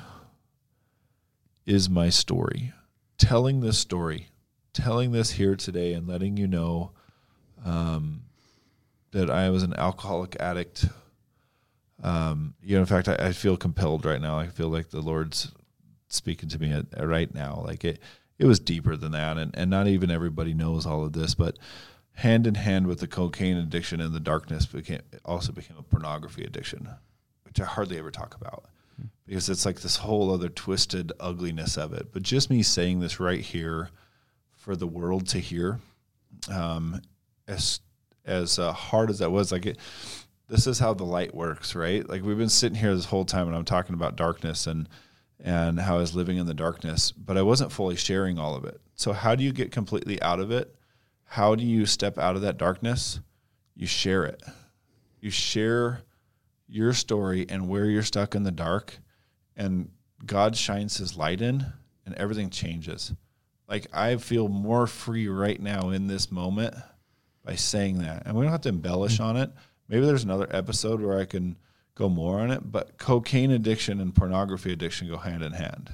[1.64, 2.72] is my story.
[3.16, 4.28] Telling this story,
[4.78, 6.92] telling this here today, and letting you know
[7.64, 8.22] um,
[9.10, 10.86] that I was an alcoholic addict
[12.02, 14.38] um, you know, in fact, I, I, feel compelled right now.
[14.38, 15.50] I feel like the Lord's
[16.06, 17.62] speaking to me at, at right now.
[17.66, 18.00] Like it,
[18.38, 21.58] it was deeper than that, and and not even everybody knows all of this, but
[22.12, 26.44] hand in hand with the cocaine addiction and the darkness became also became a pornography
[26.44, 26.88] addiction,
[27.44, 28.66] which I hardly ever talk about
[29.26, 32.12] because it's like this whole other twisted ugliness of it.
[32.12, 33.90] But just me saying this right here
[34.68, 35.80] for the world to hear,
[36.52, 37.00] um,
[37.46, 37.80] as
[38.26, 39.78] as uh, hard as that was, like it,
[40.46, 42.06] this is how the light works, right?
[42.06, 44.86] Like we've been sitting here this whole time and I'm talking about darkness and
[45.40, 48.66] and how I was living in the darkness, but I wasn't fully sharing all of
[48.66, 48.78] it.
[48.94, 50.74] So how do you get completely out of it?
[51.24, 53.20] How do you step out of that darkness?
[53.74, 54.42] You share it.
[55.18, 56.02] You share
[56.66, 58.98] your story and where you're stuck in the dark
[59.56, 59.88] and
[60.26, 61.64] God shines his light in
[62.04, 63.14] and everything changes.
[63.68, 66.74] Like I feel more free right now in this moment
[67.44, 68.22] by saying that.
[68.26, 69.24] And we don't have to embellish mm-hmm.
[69.24, 69.50] on it
[69.88, 71.56] Maybe there's another episode where I can
[71.94, 75.90] go more on it, but cocaine addiction and pornography addiction go hand in hand.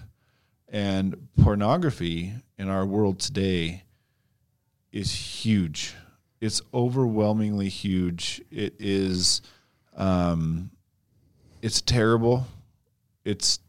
[0.68, 3.85] And pornography in our world today
[4.93, 5.95] is huge.
[6.41, 8.43] it's overwhelmingly huge.
[8.51, 9.41] It is,
[9.97, 10.70] um,
[11.62, 12.47] it's terrible.
[13.25, 13.61] It's,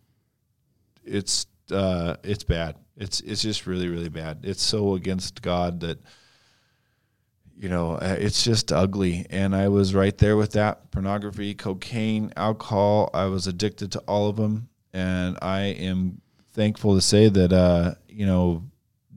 [1.06, 2.76] it's, uh, it's bad.
[2.98, 4.40] It's, it's just really, really bad.
[4.44, 6.00] It's so against God that,
[7.58, 9.26] you know, uh, it's just ugly.
[9.30, 13.10] And I was right there with that pornography, cocaine, alcohol.
[13.14, 14.70] I was addicted to all of them.
[14.94, 16.22] And I am
[16.54, 18.64] thankful to say that, uh, you know,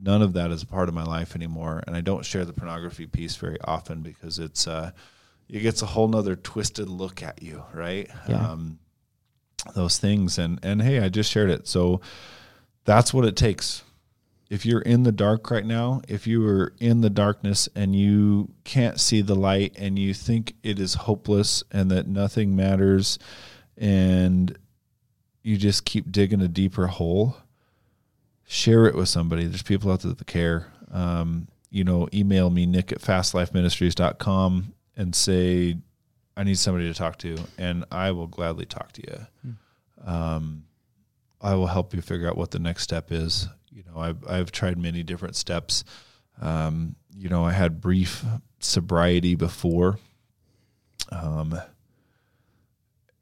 [0.01, 1.83] none of that is a part of my life anymore.
[1.87, 4.91] And I don't share the pornography piece very often because it's, uh,
[5.49, 8.11] it gets a whole nother twisted look at you, right?
[8.29, 8.51] Yeah.
[8.51, 8.79] Um,
[9.75, 10.39] those things.
[10.39, 11.67] And, and hey, I just shared it.
[11.67, 12.01] So
[12.89, 13.85] that's what it takes
[14.51, 18.51] if you're in the dark right now, if you are in the darkness and you
[18.65, 23.19] can't see the light and you think it is hopeless and that nothing matters
[23.77, 24.59] and
[25.43, 27.37] you just keep digging a deeper hole,
[28.47, 29.45] share it with somebody.
[29.45, 30.73] There's people out there that care.
[30.91, 35.77] Um, you know, email me, nick at fastlifeministries.com and say,
[36.37, 39.27] I need somebody to talk to, and I will gladly talk to you.
[40.07, 40.65] Um,
[41.41, 43.49] I will help you figure out what the next step is.
[43.71, 45.85] You know, I've I've tried many different steps.
[46.41, 48.25] Um, you know, I had brief
[48.61, 49.99] sobriety before.
[51.11, 51.59] Um,